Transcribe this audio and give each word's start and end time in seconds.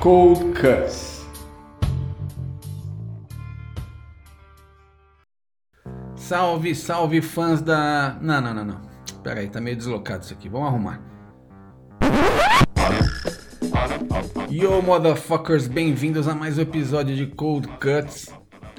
Cold 0.00 0.54
Cuts. 0.54 1.26
Salve, 6.14 6.72
salve 6.72 7.20
fãs 7.20 7.60
da. 7.60 8.16
Não, 8.20 8.40
não, 8.40 8.54
não, 8.54 8.64
não. 8.64 8.80
Pera 9.24 9.40
aí, 9.40 9.48
tá 9.48 9.60
meio 9.60 9.76
deslocado 9.76 10.22
isso 10.22 10.32
aqui. 10.32 10.48
Vamos 10.48 10.68
arrumar. 10.68 11.00
Yo, 14.48 14.80
motherfuckers, 14.82 15.66
bem-vindos 15.66 16.28
a 16.28 16.34
mais 16.34 16.58
um 16.58 16.62
episódio 16.62 17.16
de 17.16 17.26
Cold 17.26 17.66
Cuts. 17.66 18.28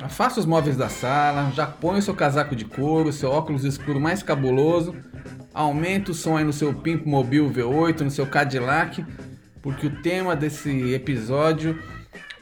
Afasta 0.01 0.39
os 0.39 0.45
móveis 0.45 0.77
da 0.77 0.87
sala, 0.87 1.51
já 1.53 1.67
põe 1.67 1.99
o 1.99 2.01
seu 2.01 2.15
casaco 2.15 2.55
de 2.55 2.63
couro, 2.63 3.11
seu 3.11 3.29
óculos 3.29 3.65
escuro 3.65 3.99
mais 3.99 4.23
cabuloso, 4.23 4.95
aumenta 5.53 6.11
o 6.11 6.13
som 6.13 6.37
aí 6.37 6.45
no 6.45 6.53
seu 6.53 6.73
Pimp 6.73 7.05
Mobile 7.05 7.49
V8, 7.49 7.99
no 7.99 8.09
seu 8.09 8.25
Cadillac, 8.25 9.05
porque 9.61 9.87
o 9.87 10.01
tema 10.01 10.35
desse 10.35 10.93
episódio 10.93 11.77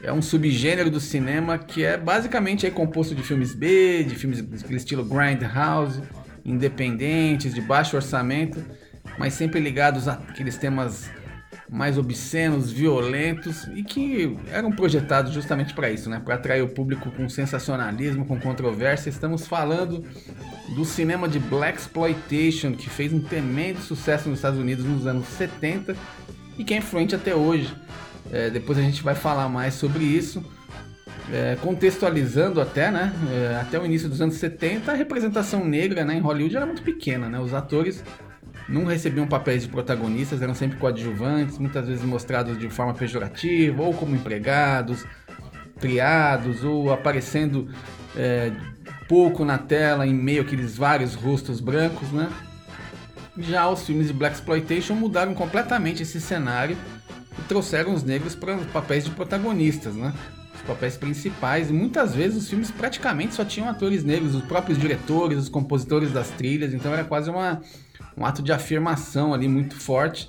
é 0.02 0.12
um 0.12 0.22
subgênero 0.22 0.90
do 0.90 1.00
cinema 1.00 1.58
que 1.58 1.84
é 1.84 1.96
basicamente 1.96 2.64
aí 2.64 2.72
composto 2.72 3.14
de 3.14 3.22
filmes 3.22 3.54
B, 3.54 4.04
de 4.04 4.14
filmes 4.14 4.40
do 4.42 4.76
estilo 4.76 5.04
Grindhouse, 5.04 6.02
independentes, 6.44 7.52
de 7.52 7.60
baixo 7.60 7.96
orçamento, 7.96 8.64
mas 9.18 9.34
sempre 9.34 9.60
ligados 9.60 10.06
àqueles 10.06 10.56
temas 10.56 11.10
mais 11.68 11.98
obscenos, 11.98 12.72
violentos 12.72 13.64
e 13.74 13.82
que 13.82 14.38
eram 14.50 14.72
projetados 14.72 15.32
justamente 15.32 15.74
para 15.74 15.90
isso, 15.90 16.08
né? 16.08 16.20
Para 16.24 16.36
atrair 16.36 16.62
o 16.62 16.68
público 16.68 17.10
com 17.10 17.28
sensacionalismo, 17.28 18.24
com 18.24 18.40
controvérsia. 18.40 19.10
Estamos 19.10 19.46
falando 19.46 20.02
do 20.74 20.84
cinema 20.84 21.28
de 21.28 21.38
black 21.38 21.78
exploitation 21.78 22.72
que 22.72 22.88
fez 22.88 23.12
um 23.12 23.20
tremendo 23.20 23.80
sucesso 23.80 24.30
nos 24.30 24.38
Estados 24.38 24.58
Unidos 24.58 24.84
nos 24.84 25.06
anos 25.06 25.26
70 25.26 25.94
e 26.58 26.64
que 26.64 26.74
é 26.74 26.78
influente 26.78 27.14
até 27.14 27.34
hoje. 27.34 27.74
É, 28.30 28.50
depois 28.50 28.78
a 28.78 28.82
gente 28.82 29.02
vai 29.02 29.14
falar 29.14 29.48
mais 29.48 29.74
sobre 29.74 30.04
isso. 30.04 30.44
É, 31.32 31.56
contextualizando 31.60 32.60
até, 32.60 32.90
né? 32.90 33.12
É, 33.30 33.60
até 33.60 33.78
o 33.78 33.84
início 33.84 34.08
dos 34.08 34.20
anos 34.20 34.36
70, 34.36 34.90
a 34.90 34.94
representação 34.94 35.64
negra 35.64 36.04
né, 36.04 36.14
em 36.14 36.20
Hollywood 36.20 36.56
era 36.56 36.64
muito 36.66 36.82
pequena, 36.82 37.28
né? 37.28 37.38
Os 37.38 37.52
atores 37.52 38.02
não 38.68 38.84
recebiam 38.84 39.26
papéis 39.26 39.62
de 39.62 39.68
protagonistas, 39.68 40.42
eram 40.42 40.54
sempre 40.54 40.78
coadjuvantes, 40.78 41.58
muitas 41.58 41.86
vezes 41.86 42.04
mostrados 42.04 42.58
de 42.58 42.68
forma 42.68 42.94
pejorativa, 42.94 43.82
ou 43.82 43.94
como 43.94 44.14
empregados, 44.14 45.04
criados, 45.80 46.64
ou 46.64 46.92
aparecendo 46.92 47.68
é, 48.16 48.50
pouco 49.06 49.44
na 49.44 49.58
tela, 49.58 50.06
em 50.06 50.14
meio 50.14 50.42
àqueles 50.42 50.76
vários 50.76 51.14
rostos 51.14 51.60
brancos, 51.60 52.10
né? 52.10 52.28
Já 53.38 53.68
os 53.68 53.82
filmes 53.82 54.08
de 54.08 54.12
Black 54.12 54.36
Exploitation 54.36 54.94
mudaram 54.94 55.34
completamente 55.34 56.02
esse 56.02 56.20
cenário 56.20 56.76
e 57.38 57.42
trouxeram 57.42 57.94
os 57.94 58.02
negros 58.02 58.34
para 58.34 58.56
os 58.56 58.66
papéis 58.66 59.04
de 59.04 59.10
protagonistas, 59.10 59.94
né? 59.94 60.12
Os 60.54 60.62
papéis 60.62 60.96
principais, 60.96 61.70
e 61.70 61.72
muitas 61.72 62.14
vezes 62.14 62.42
os 62.42 62.48
filmes 62.48 62.70
praticamente 62.70 63.34
só 63.34 63.44
tinham 63.44 63.68
atores 63.68 64.02
negros, 64.02 64.34
os 64.34 64.42
próprios 64.42 64.76
diretores, 64.76 65.38
os 65.38 65.48
compositores 65.48 66.12
das 66.12 66.30
trilhas, 66.30 66.74
então 66.74 66.92
era 66.92 67.04
quase 67.04 67.30
uma 67.30 67.62
um 68.16 68.26
ato 68.26 68.42
de 68.42 68.52
afirmação 68.52 69.32
ali 69.32 69.46
muito 69.46 69.76
forte. 69.76 70.28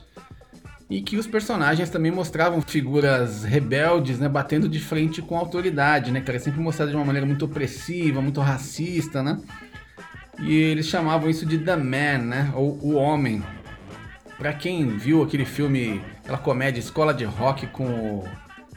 E 0.89 1.01
que 1.01 1.17
os 1.17 1.27
personagens 1.27 1.89
também 1.89 2.11
mostravam 2.11 2.61
figuras 2.61 3.43
rebeldes, 3.43 4.17
né, 4.17 4.27
batendo 4.27 4.67
de 4.67 4.79
frente 4.79 5.21
com 5.21 5.35
a 5.35 5.39
autoridade, 5.39 6.11
né, 6.11 6.21
que 6.21 6.29
era 6.29 6.39
sempre 6.39 6.59
mostrado 6.59 6.91
de 6.91 6.97
uma 6.97 7.05
maneira 7.05 7.27
muito 7.27 7.45
opressiva, 7.45 8.21
muito 8.21 8.41
racista, 8.41 9.21
né? 9.21 9.39
E 10.41 10.53
eles 10.53 10.87
chamavam 10.87 11.29
isso 11.29 11.45
de 11.45 11.57
The 11.57 11.75
Man, 11.75 12.17
né, 12.19 12.51
ou 12.55 12.77
o 12.81 12.93
homem. 12.93 13.43
Para 14.37 14.53
quem 14.53 14.97
viu 14.97 15.21
aquele 15.21 15.43
filme, 15.43 16.01
aquela 16.19 16.37
comédia 16.37 16.79
Escola 16.79 17.13
de 17.13 17.25
Rock 17.25 17.67
com 17.67 17.83
o 17.85 18.23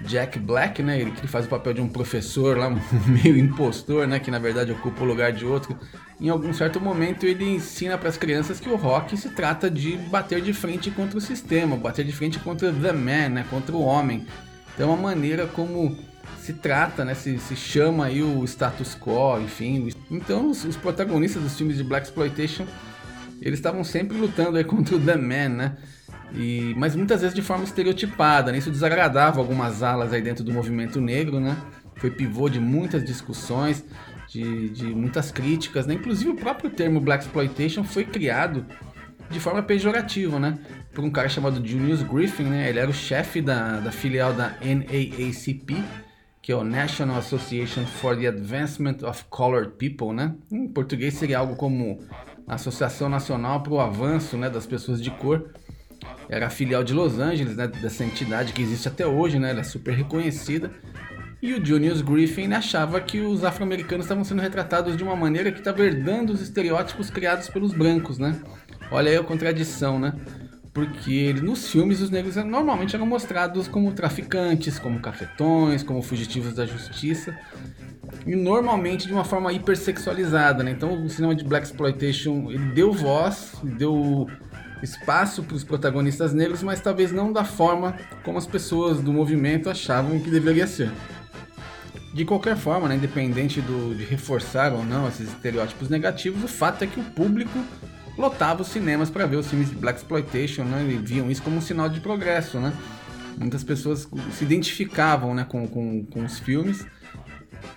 Jack 0.04 0.38
Black, 0.38 0.82
né? 0.82 1.00
Ele 1.00 1.12
que 1.12 1.26
faz 1.26 1.46
o 1.46 1.48
papel 1.48 1.74
de 1.74 1.80
um 1.80 1.88
professor 1.88 2.56
lá, 2.56 2.70
meio 3.06 3.36
impostor, 3.36 4.06
né? 4.06 4.18
Que 4.18 4.30
na 4.30 4.38
verdade 4.38 4.72
ocupa 4.72 5.02
o 5.02 5.06
lugar 5.06 5.32
de 5.32 5.44
outro. 5.44 5.78
Em 6.20 6.28
algum 6.28 6.52
certo 6.52 6.80
momento 6.80 7.26
ele 7.26 7.44
ensina 7.44 7.96
para 7.96 8.08
as 8.08 8.16
crianças 8.16 8.58
que 8.60 8.68
o 8.68 8.76
rock 8.76 9.16
se 9.16 9.30
trata 9.30 9.70
de 9.70 9.96
bater 9.96 10.40
de 10.40 10.52
frente 10.52 10.90
contra 10.90 11.18
o 11.18 11.20
sistema, 11.20 11.76
bater 11.76 12.04
de 12.04 12.12
frente 12.12 12.38
contra 12.38 12.72
the 12.72 12.92
man, 12.92 13.28
né? 13.28 13.46
Contra 13.48 13.74
o 13.74 13.82
homem. 13.82 14.26
Então 14.74 14.90
é 14.90 14.92
uma 14.94 15.02
maneira 15.10 15.46
como 15.46 15.96
se 16.38 16.52
trata, 16.54 17.04
né? 17.04 17.14
Se, 17.14 17.38
se 17.38 17.54
chama 17.56 18.06
aí 18.06 18.22
o 18.22 18.44
status 18.44 18.96
quo, 18.96 19.40
enfim. 19.40 19.88
Então 20.10 20.50
os, 20.50 20.64
os 20.64 20.76
protagonistas 20.76 21.42
dos 21.42 21.56
filmes 21.56 21.76
de 21.76 21.84
black 21.84 22.06
exploitation 22.06 22.66
eles 23.42 23.58
estavam 23.58 23.82
sempre 23.82 24.16
lutando 24.16 24.56
aí 24.56 24.64
contra 24.64 24.96
o 24.96 25.00
the 25.00 25.16
man, 25.16 25.48
né? 25.48 25.76
E, 26.34 26.74
mas 26.78 26.96
muitas 26.96 27.20
vezes 27.20 27.34
de 27.34 27.42
forma 27.42 27.64
estereotipada, 27.64 28.50
né? 28.50 28.56
isso 28.56 28.70
desagradava 28.70 29.38
algumas 29.38 29.82
alas 29.82 30.14
aí 30.14 30.22
dentro 30.22 30.42
do 30.42 30.52
movimento 30.52 30.98
negro, 31.00 31.38
né? 31.38 31.56
Foi 31.96 32.10
pivô 32.10 32.48
de 32.48 32.58
muitas 32.58 33.04
discussões, 33.04 33.84
de, 34.28 34.70
de 34.70 34.86
muitas 34.86 35.30
críticas, 35.30 35.86
né? 35.86 35.94
Inclusive 35.94 36.30
o 36.30 36.34
próprio 36.34 36.70
termo 36.70 37.00
Black 37.00 37.24
Exploitation 37.24 37.84
foi 37.84 38.04
criado 38.04 38.64
de 39.28 39.38
forma 39.38 39.62
pejorativa, 39.62 40.38
né? 40.38 40.58
Por 40.94 41.04
um 41.04 41.10
cara 41.10 41.28
chamado 41.28 41.66
Junius 41.66 42.02
Griffin, 42.02 42.44
né? 42.44 42.68
Ele 42.68 42.78
era 42.78 42.90
o 42.90 42.94
chefe 42.94 43.42
da, 43.42 43.80
da 43.80 43.92
filial 43.92 44.32
da 44.32 44.54
NAACP, 44.62 45.84
que 46.42 46.52
é 46.52 46.56
o 46.56 46.64
National 46.64 47.16
Association 47.18 47.86
for 47.86 48.18
the 48.18 48.26
Advancement 48.26 48.98
of 49.02 49.24
Colored 49.30 49.74
People, 49.78 50.12
né? 50.12 50.34
Em 50.50 50.66
português 50.68 51.14
seria 51.14 51.38
algo 51.38 51.56
como 51.56 52.00
Associação 52.46 53.08
Nacional 53.08 53.62
para 53.62 53.72
o 53.72 53.80
Avanço 53.80 54.36
né, 54.36 54.50
das 54.50 54.66
Pessoas 54.66 55.00
de 55.00 55.10
Cor 55.12 55.50
era 56.28 56.48
filial 56.50 56.82
de 56.82 56.92
Los 56.92 57.18
Angeles, 57.18 57.56
né, 57.56 57.66
dessa 57.66 58.04
entidade 58.04 58.52
que 58.52 58.62
existe 58.62 58.88
até 58.88 59.06
hoje, 59.06 59.38
né, 59.38 59.50
ela 59.50 59.60
é 59.60 59.64
super 59.64 59.94
reconhecida. 59.94 60.70
E 61.40 61.52
o 61.52 61.64
Junius 61.64 62.02
Griffin 62.02 62.52
achava 62.52 63.00
que 63.00 63.20
os 63.20 63.42
afro-americanos 63.42 64.06
estavam 64.06 64.22
sendo 64.22 64.40
retratados 64.40 64.96
de 64.96 65.02
uma 65.02 65.16
maneira 65.16 65.50
que 65.50 65.58
estava 65.58 65.82
herdando 65.82 66.32
os 66.32 66.40
estereótipos 66.40 67.10
criados 67.10 67.48
pelos 67.48 67.72
brancos, 67.72 68.16
né? 68.16 68.40
Olha 68.92 69.10
aí 69.10 69.16
a 69.16 69.24
contradição, 69.24 69.98
né? 69.98 70.14
Porque 70.72 71.34
nos 71.34 71.68
filmes 71.68 72.00
os 72.00 72.08
negros 72.08 72.36
normalmente 72.36 72.96
eram 72.96 73.04
mostrados 73.04 73.68
como 73.68 73.92
traficantes, 73.92 74.78
como 74.78 75.00
cafetões, 75.00 75.82
como 75.82 76.02
fugitivos 76.02 76.54
da 76.54 76.64
justiça. 76.64 77.36
E 78.26 78.34
normalmente 78.34 79.06
de 79.06 79.12
uma 79.12 79.24
forma 79.24 79.52
hipersexualizada, 79.52 80.62
né? 80.62 80.70
Então 80.70 81.04
o 81.04 81.08
cinema 81.10 81.34
de 81.34 81.44
Black 81.44 81.66
Exploitation 81.66 82.48
deu 82.74 82.92
voz, 82.92 83.54
deu 83.62 84.26
espaço 84.82 85.42
para 85.42 85.56
os 85.56 85.62
protagonistas 85.64 86.32
negros, 86.32 86.62
mas 86.62 86.80
talvez 86.80 87.12
não 87.12 87.32
da 87.32 87.44
forma 87.44 87.94
como 88.24 88.38
as 88.38 88.46
pessoas 88.46 89.00
do 89.00 89.12
movimento 89.12 89.68
achavam 89.68 90.18
que 90.18 90.30
deveria 90.30 90.66
ser. 90.66 90.90
De 92.14 92.24
qualquer 92.24 92.56
forma, 92.56 92.88
né, 92.88 92.96
independente 92.96 93.60
do, 93.60 93.94
de 93.94 94.04
reforçar 94.04 94.72
ou 94.72 94.84
não 94.84 95.08
esses 95.08 95.28
estereótipos 95.28 95.88
negativos, 95.88 96.44
o 96.44 96.48
fato 96.48 96.84
é 96.84 96.86
que 96.86 97.00
o 97.00 97.04
público 97.04 97.58
lotava 98.16 98.62
os 98.62 98.68
cinemas 98.68 99.10
para 99.10 99.26
ver 99.26 99.36
os 99.36 99.48
filmes 99.48 99.70
de 99.70 99.76
Black 99.76 99.98
Exploitation, 99.98 100.64
né, 100.64 100.86
e 100.88 100.96
viam 100.96 101.30
isso 101.30 101.42
como 101.42 101.56
um 101.56 101.60
sinal 101.60 101.88
de 101.88 102.00
progresso. 102.00 102.58
Né? 102.58 102.72
Muitas 103.38 103.64
pessoas 103.64 104.08
se 104.32 104.44
identificavam 104.44 105.34
né, 105.34 105.44
com, 105.48 105.66
com, 105.66 106.04
com 106.04 106.24
os 106.24 106.38
filmes 106.38 106.86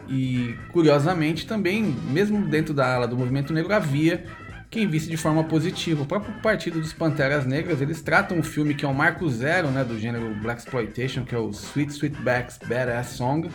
e, 0.08 0.56
curiosamente, 0.72 1.48
também, 1.48 1.84
mesmo 2.10 2.48
dentro 2.48 2.74
da 2.74 2.96
ala 2.96 3.08
do 3.08 3.18
movimento 3.18 3.54
negro, 3.54 3.74
havia 3.74 4.26
quem 4.70 4.88
visse 4.88 5.10
de 5.10 5.18
forma 5.18 5.44
positiva. 5.44 6.04
O 6.04 6.06
próprio 6.06 6.34
Partido 6.42 6.80
dos 6.80 6.94
Panteras 6.94 7.46
Negras, 7.46 7.82
eles 7.82 8.02
tratam 8.02 8.40
o 8.40 8.44
filme 8.44 8.74
que 8.74 8.86
é 8.86 8.88
o 8.88 8.94
marco 8.94 9.28
zero 9.30 9.70
né, 9.70 9.84
do 9.84 9.98
gênero 9.98 10.36
Black 10.42 10.62
Exploitation, 10.62 11.24
que 11.24 11.34
é 11.34 11.38
o 11.38 11.50
Sweet 11.50 11.94
Sweetback's 11.94 12.60
Badass 12.68 13.08
Song, 13.12 13.50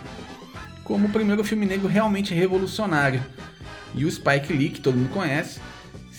como 0.83 1.07
o 1.07 1.11
primeiro 1.11 1.45
filme 1.45 1.67
negro 1.67 1.89
realmente 1.89 2.35
revolucionário. 2.35 3.23
E 3.95 4.05
o 4.05 4.11
Spike 4.11 4.53
Lee, 4.53 4.71
que 4.71 4.81
todo 4.81 4.97
mundo 4.97 5.11
conhece, 5.11 5.61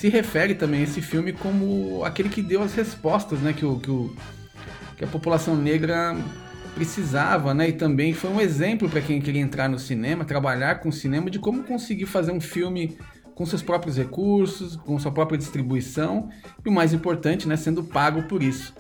se 0.02 0.10
refere 0.10 0.56
também 0.56 0.80
a 0.80 0.84
esse 0.84 1.00
filme 1.00 1.32
como 1.32 2.04
aquele 2.04 2.28
que 2.28 2.42
deu 2.42 2.64
as 2.64 2.74
respostas 2.74 3.40
né, 3.40 3.54
que, 3.54 3.64
o, 3.64 3.80
que, 3.80 3.92
o, 3.92 4.12
que 4.98 5.04
a 5.04 5.08
população 5.08 5.56
negra 5.56 6.18
precisava, 6.74 7.54
né? 7.54 7.70
E 7.70 7.74
também 7.74 8.12
foi 8.12 8.32
um 8.32 8.42
exemplo 8.42 8.90
para 8.90 9.00
quem 9.00 9.22
queria 9.22 9.42
entrar 9.42 9.70
no 9.70 9.78
cinema, 9.78 10.26
trabalhar 10.26 10.80
com 10.80 10.92
cinema, 10.92 11.30
de 11.30 11.38
como 11.38 11.64
conseguir 11.64 12.08
fazer 12.08 12.32
um 12.32 12.42
filme 12.42 12.98
com 13.36 13.46
seus 13.46 13.62
próprios 13.62 13.96
recursos, 13.96 14.76
com 14.76 14.98
sua 14.98 15.12
própria 15.12 15.38
distribuição 15.38 16.30
e 16.66 16.68
o 16.68 16.72
mais 16.72 16.94
importante, 16.94 17.48
né, 17.48 17.56
sendo 17.56 17.84
pago 17.84 18.24
por 18.24 18.42
isso. 18.42 18.74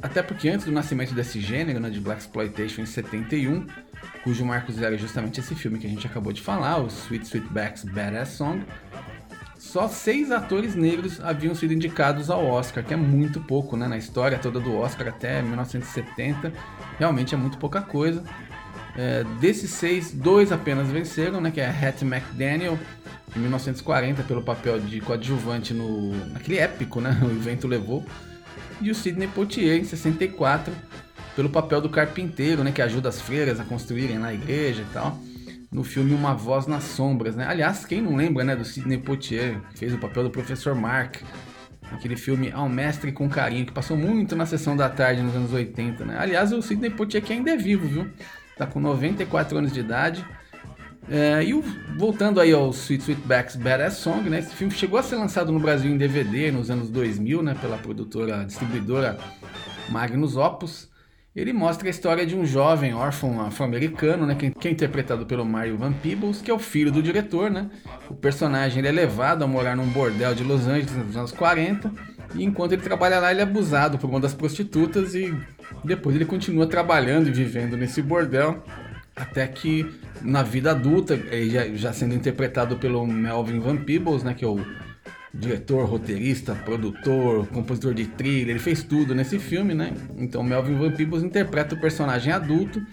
até 0.00 0.22
porque 0.22 0.48
antes 0.48 0.64
do 0.64 0.72
nascimento 0.72 1.12
desse 1.12 1.38
gênero, 1.38 1.80
né, 1.80 1.90
de 1.90 2.00
Black 2.00 2.22
Exploitation 2.22 2.80
em 2.80 2.86
71, 2.86 3.66
cujo 4.24 4.42
marco 4.42 4.72
zero 4.72 4.94
é 4.94 4.98
justamente 4.98 5.38
esse 5.38 5.54
filme 5.54 5.78
que 5.78 5.86
a 5.86 5.90
gente 5.90 6.06
acabou 6.06 6.32
de 6.32 6.40
falar, 6.40 6.78
o 6.82 6.86
Sweet 6.86 7.26
Sweetback's 7.26 7.84
Badass 7.84 8.30
Song, 8.30 8.64
só 9.62 9.86
seis 9.86 10.32
atores 10.32 10.74
negros 10.74 11.20
haviam 11.20 11.54
sido 11.54 11.72
indicados 11.72 12.28
ao 12.28 12.44
Oscar, 12.44 12.84
que 12.84 12.92
é 12.92 12.96
muito 12.96 13.40
pouco, 13.40 13.76
né? 13.76 13.86
Na 13.86 13.96
história 13.96 14.36
toda 14.36 14.58
do 14.58 14.76
Oscar 14.76 15.06
até 15.06 15.40
1970, 15.40 16.52
realmente 16.98 17.32
é 17.32 17.38
muito 17.38 17.56
pouca 17.58 17.80
coisa. 17.80 18.24
É, 18.96 19.24
desses 19.40 19.70
seis, 19.70 20.10
dois 20.10 20.50
apenas 20.50 20.88
venceram, 20.88 21.40
né? 21.40 21.52
Que 21.52 21.60
é 21.60 21.68
Hattie 21.68 22.04
McDaniel, 22.04 22.76
em 23.36 23.38
1940, 23.38 24.24
pelo 24.24 24.42
papel 24.42 24.80
de 24.80 25.00
coadjuvante 25.00 25.72
no, 25.72 26.12
naquele 26.32 26.58
épico, 26.58 27.00
né? 27.00 27.16
O 27.22 27.30
evento 27.30 27.68
levou. 27.68 28.04
E 28.80 28.90
o 28.90 28.94
Sidney 28.96 29.28
Poitier, 29.28 29.78
em 29.78 29.84
64, 29.84 30.74
pelo 31.36 31.48
papel 31.48 31.80
do 31.80 31.88
carpinteiro, 31.88 32.64
né? 32.64 32.72
Que 32.72 32.82
ajuda 32.82 33.08
as 33.08 33.20
freiras 33.20 33.60
a 33.60 33.64
construírem 33.64 34.18
na 34.18 34.34
igreja 34.34 34.82
e 34.82 34.92
tal 34.92 35.16
no 35.72 35.82
filme 35.82 36.12
Uma 36.12 36.34
Voz 36.34 36.66
nas 36.66 36.84
Sombras, 36.84 37.34
né? 37.34 37.46
Aliás, 37.46 37.84
quem 37.84 38.02
não 38.02 38.14
lembra, 38.14 38.44
né, 38.44 38.54
do 38.54 38.64
Sidney 38.64 38.98
Poitier, 38.98 39.58
que 39.72 39.78
fez 39.78 39.94
o 39.94 39.98
papel 39.98 40.24
do 40.24 40.30
Professor 40.30 40.74
Mark, 40.74 41.16
aquele 41.90 42.16
filme 42.16 42.52
Ao 42.52 42.68
Mestre 42.68 43.10
com 43.10 43.28
Carinho, 43.28 43.64
que 43.64 43.72
passou 43.72 43.96
muito 43.96 44.36
na 44.36 44.44
sessão 44.44 44.76
da 44.76 44.88
tarde 44.90 45.22
nos 45.22 45.34
anos 45.34 45.52
80, 45.52 46.04
né? 46.04 46.16
Aliás, 46.18 46.52
o 46.52 46.60
Sidney 46.60 46.90
Poitier 46.90 47.22
que 47.22 47.32
ainda 47.32 47.50
é 47.50 47.56
vivo, 47.56 47.88
viu? 47.88 48.10
Tá 48.56 48.66
com 48.66 48.78
94 48.78 49.56
anos 49.56 49.72
de 49.72 49.80
idade. 49.80 50.24
É, 51.10 51.42
e 51.42 51.52
o, 51.54 51.64
voltando 51.96 52.40
aí 52.40 52.52
ao 52.52 52.70
Sweet 52.70 53.02
Sweetback's 53.02 53.56
Badass 53.56 53.94
Song, 53.94 54.28
né? 54.28 54.38
Esse 54.40 54.54
filme 54.54 54.72
chegou 54.72 54.98
a 54.98 55.02
ser 55.02 55.16
lançado 55.16 55.50
no 55.50 55.58
Brasil 55.58 55.90
em 55.90 55.96
DVD 55.96 56.52
nos 56.52 56.70
anos 56.70 56.90
2000, 56.90 57.42
né? 57.42 57.56
Pela 57.60 57.78
produtora, 57.78 58.44
distribuidora 58.44 59.18
Magnus 59.88 60.36
Opus. 60.36 60.91
Ele 61.34 61.50
mostra 61.50 61.88
a 61.88 61.90
história 61.90 62.26
de 62.26 62.36
um 62.36 62.44
jovem 62.44 62.92
órfão 62.92 63.40
afro-americano, 63.40 64.26
né, 64.26 64.34
que 64.34 64.68
é 64.68 64.70
interpretado 64.70 65.24
pelo 65.24 65.46
Mario 65.46 65.78
Van 65.78 65.92
Peebles, 65.92 66.42
que 66.42 66.50
é 66.50 66.54
o 66.54 66.58
filho 66.58 66.92
do 66.92 67.02
diretor, 67.02 67.50
né? 67.50 67.70
O 68.10 68.14
personagem 68.14 68.84
é 68.84 68.92
levado 68.92 69.42
a 69.42 69.46
morar 69.46 69.74
num 69.74 69.86
bordel 69.86 70.34
de 70.34 70.44
Los 70.44 70.66
Angeles 70.66 70.94
nos 70.94 71.16
anos 71.16 71.32
40, 71.32 71.90
e 72.34 72.44
enquanto 72.44 72.72
ele 72.72 72.82
trabalha 72.82 73.18
lá, 73.18 73.30
ele 73.30 73.40
é 73.40 73.44
abusado 73.44 73.96
por 73.96 74.10
uma 74.10 74.20
das 74.20 74.34
prostitutas 74.34 75.14
e 75.14 75.34
depois 75.82 76.14
ele 76.14 76.26
continua 76.26 76.66
trabalhando 76.66 77.28
e 77.28 77.32
vivendo 77.32 77.78
nesse 77.78 78.02
bordel 78.02 78.62
até 79.16 79.46
que 79.46 79.90
na 80.20 80.42
vida 80.42 80.70
adulta, 80.70 81.18
já, 81.50 81.66
já 81.74 81.92
sendo 81.94 82.14
interpretado 82.14 82.76
pelo 82.76 83.06
Melvin 83.06 83.58
Van 83.58 83.76
Peebles, 83.76 84.22
né, 84.22 84.34
que 84.34 84.44
é 84.44 84.48
o 84.48 84.64
diretor, 85.34 85.86
roteirista, 85.86 86.54
produtor, 86.54 87.46
compositor 87.48 87.94
de 87.94 88.06
trilha, 88.06 88.50
ele 88.50 88.58
fez 88.58 88.82
tudo 88.82 89.14
nesse 89.14 89.38
filme, 89.38 89.74
né? 89.74 89.94
Então 90.16 90.42
Melvin 90.42 90.76
Van 90.76 90.90
Peebles 90.90 91.22
interpreta 91.22 91.74
o 91.74 91.80
personagem 91.80 92.32
adulto 92.32 92.84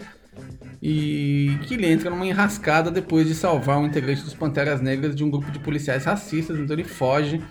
e 0.82 1.58
que 1.66 1.74
ele 1.74 1.86
entra 1.86 2.08
numa 2.08 2.26
enrascada 2.26 2.90
depois 2.90 3.26
de 3.28 3.34
salvar 3.34 3.78
um 3.78 3.86
integrante 3.86 4.22
dos 4.22 4.32
Panteras 4.32 4.80
Negras 4.80 5.14
de 5.14 5.22
um 5.22 5.30
grupo 5.30 5.50
de 5.50 5.58
policiais 5.58 6.04
racistas, 6.04 6.58
então 6.58 6.74
ele 6.74 6.84
foge 6.84 7.42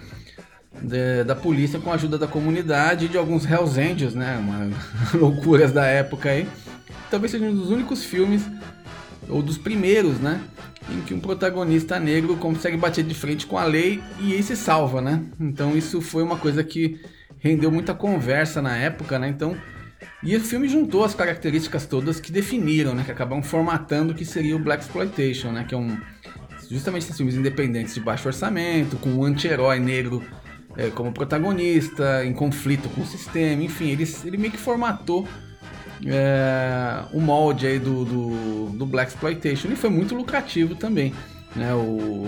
de, 0.82 1.24
da 1.24 1.36
polícia 1.36 1.80
com 1.80 1.92
a 1.92 1.96
ajuda 1.96 2.18
da 2.18 2.28
comunidade 2.28 3.06
e 3.06 3.10
de 3.10 3.18
alguns 3.18 3.46
Hells 3.46 3.80
Angels, 3.80 4.16
né? 4.16 4.38
Uma 4.38 4.72
loucuras 5.14 5.72
da 5.72 5.86
época 5.86 6.30
aí. 6.32 6.48
Talvez 7.12 7.32
seja 7.32 7.46
um 7.46 7.54
dos 7.54 7.70
únicos 7.70 8.04
filmes 8.04 8.42
ou 9.28 9.44
dos 9.44 9.58
primeiros, 9.58 10.20
né? 10.20 10.42
Em 10.92 11.02
que 11.02 11.14
um 11.14 11.20
protagonista 11.20 12.00
negro 12.00 12.36
consegue 12.38 12.78
bater 12.78 13.04
de 13.04 13.14
frente 13.14 13.46
com 13.46 13.58
a 13.58 13.64
lei 13.64 14.02
e 14.20 14.34
aí 14.34 14.44
se 14.44 14.56
salva, 14.56 15.02
né? 15.02 15.24
Então 15.40 15.78
isso 15.78 16.02
foi 16.02 16.24
uma 16.24 16.38
coisa 16.38 16.64
que 16.64 17.00
rendeu 17.40 17.72
muita 17.72 17.94
conversa 17.94 18.62
na 18.62 18.76
época, 18.78 19.18
né? 19.18 19.30
Então, 19.30 19.56
e 20.24 20.36
o 20.36 20.40
filme 20.40 20.68
juntou 20.68 21.04
as 21.04 21.14
características 21.14 21.86
todas 21.86 22.20
que 22.20 22.32
definiram, 22.32 22.94
né? 22.94 23.04
Que 23.04 23.12
acabam 23.12 23.42
formatando 23.42 24.14
o 24.14 24.16
que 24.16 24.26
seria 24.26 24.56
o 24.56 24.60
Black 24.60 24.84
Exploitation, 24.84 25.52
né? 25.52 25.66
Que 25.68 25.76
é 25.76 25.78
um 25.78 25.98
justamente 26.70 27.04
esses 27.04 27.18
filmes 27.18 27.36
independentes 27.36 27.96
de 27.96 28.00
baixo 28.00 28.28
orçamento, 28.28 28.96
com 28.98 29.10
um 29.10 29.24
anti-herói 29.24 29.80
negro 29.80 30.24
é, 30.78 30.90
como 30.90 31.12
protagonista, 31.12 32.24
em 32.24 32.34
conflito 32.34 32.88
com 32.90 33.02
o 33.02 33.06
sistema, 33.06 33.64
enfim, 33.64 33.90
ele, 33.90 34.08
ele 34.24 34.38
meio 34.38 34.52
que 34.52 34.58
formatou 34.58 35.28
é, 36.06 37.04
o 37.12 37.20
molde 37.20 37.68
aí 37.68 37.80
do, 37.80 38.06
do, 38.06 38.70
do 38.70 38.86
Black 38.86 39.12
Exploitation 39.12 39.68
e 39.70 39.76
foi 39.76 39.90
muito 39.90 40.16
lucrativo 40.16 40.76
também. 40.76 41.14
Né, 41.56 41.74
o, 41.74 42.26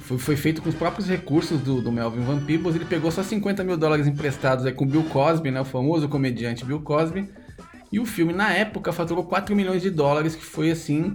foi, 0.00 0.16
foi, 0.16 0.36
feito 0.36 0.62
com 0.62 0.70
os 0.70 0.74
próprios 0.74 1.06
recursos 1.06 1.60
do, 1.60 1.82
do, 1.82 1.92
Melvin 1.92 2.22
Van 2.22 2.40
Peebles. 2.44 2.74
Ele 2.74 2.86
pegou 2.86 3.10
só 3.10 3.22
50 3.22 3.62
mil 3.62 3.76
dólares 3.76 4.06
emprestados 4.06 4.64
aí 4.64 4.72
com 4.72 4.86
Bill 4.86 5.04
Cosby, 5.04 5.50
né, 5.50 5.60
o 5.60 5.64
famoso 5.64 6.08
comediante 6.08 6.64
Bill 6.64 6.80
Cosby. 6.80 7.28
E 7.92 8.00
o 8.00 8.06
filme, 8.06 8.32
na 8.32 8.52
época, 8.52 8.92
faturou 8.92 9.24
4 9.24 9.54
milhões 9.54 9.82
de 9.82 9.90
dólares, 9.90 10.34
que 10.34 10.44
foi, 10.44 10.70
assim, 10.70 11.14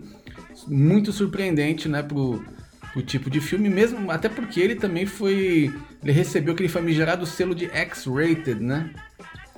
muito 0.67 1.11
surpreendente, 1.11 1.89
né, 1.89 2.03
pro, 2.03 2.45
pro 2.93 3.01
tipo 3.01 3.29
de 3.29 3.41
filme, 3.41 3.67
mesmo 3.67 4.09
até 4.11 4.29
porque 4.29 4.59
ele 4.59 4.75
também 4.75 5.05
foi... 5.05 5.73
Ele 6.01 6.11
recebeu 6.11 6.53
aquele 6.53 6.69
famigerado 6.69 7.25
selo 7.25 7.55
de 7.55 7.65
X-Rated, 7.65 8.61
né, 8.61 8.91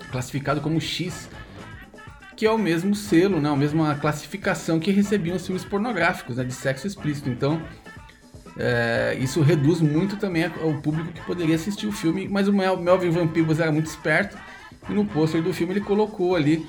classificado 0.09 0.61
como 0.61 0.79
X, 0.79 1.29
que 2.35 2.45
é 2.45 2.51
o 2.51 2.57
mesmo 2.57 2.95
selo, 2.95 3.39
né, 3.39 3.49
a 3.49 3.55
mesma 3.55 3.95
classificação 3.95 4.79
que 4.79 4.91
recebiam 4.91 5.35
os 5.35 5.45
filmes 5.45 5.65
pornográficos, 5.65 6.37
né, 6.37 6.43
de 6.43 6.53
sexo 6.53 6.87
explícito. 6.87 7.29
Então, 7.29 7.61
é, 8.57 9.17
isso 9.19 9.41
reduz 9.41 9.81
muito 9.81 10.17
também 10.17 10.45
o 10.63 10.81
público 10.81 11.11
que 11.11 11.21
poderia 11.21 11.55
assistir 11.55 11.87
o 11.87 11.91
filme, 11.91 12.27
mas 12.27 12.47
o 12.47 12.53
Melvin 12.53 13.09
Van 13.09 13.29
era 13.59 13.71
muito 13.71 13.87
esperto 13.87 14.37
e 14.89 14.93
no 14.93 15.05
pôster 15.05 15.41
do 15.41 15.53
filme 15.53 15.73
ele 15.73 15.81
colocou 15.81 16.35
ali 16.35 16.65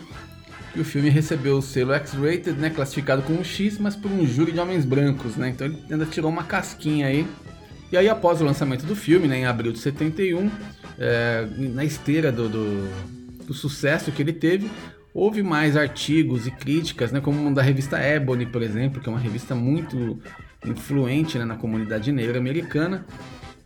que 0.72 0.80
o 0.80 0.84
filme 0.84 1.10
recebeu 1.10 1.58
o 1.58 1.62
selo 1.62 1.92
X-rated, 1.92 2.52
né, 2.52 2.70
classificado 2.70 3.22
como 3.22 3.44
X, 3.44 3.78
mas 3.78 3.94
por 3.94 4.10
um 4.10 4.26
júri 4.26 4.52
de 4.52 4.60
homens 4.60 4.86
brancos, 4.86 5.36
né? 5.36 5.50
Então 5.50 5.66
ele 5.66 5.82
ainda 5.90 6.06
tirou 6.06 6.30
uma 6.30 6.44
casquinha 6.44 7.08
aí. 7.08 7.26
E 7.90 7.96
aí 7.96 8.08
após 8.08 8.40
o 8.40 8.44
lançamento 8.44 8.86
do 8.86 8.96
filme, 8.96 9.28
né, 9.28 9.38
em 9.38 9.44
abril 9.44 9.70
de 9.70 9.78
71, 9.78 10.50
é, 10.98 11.46
na 11.58 11.84
esteira 11.84 12.32
do, 12.32 12.48
do, 12.48 12.88
do 13.46 13.52
sucesso 13.52 14.10
que 14.10 14.22
ele 14.22 14.32
teve, 14.32 14.70
Houve 15.14 15.42
mais 15.42 15.76
artigos 15.76 16.46
e 16.46 16.50
críticas, 16.50 17.12
né, 17.12 17.20
como 17.20 17.38
um 17.38 17.52
da 17.52 17.60
revista 17.60 17.98
Ebony, 17.98 18.46
por 18.46 18.62
exemplo, 18.62 19.00
que 19.00 19.08
é 19.08 19.12
uma 19.12 19.20
revista 19.20 19.54
muito 19.54 20.18
influente 20.64 21.38
né, 21.38 21.44
na 21.44 21.56
comunidade 21.56 22.10
negra 22.10 22.38
americana. 22.38 23.04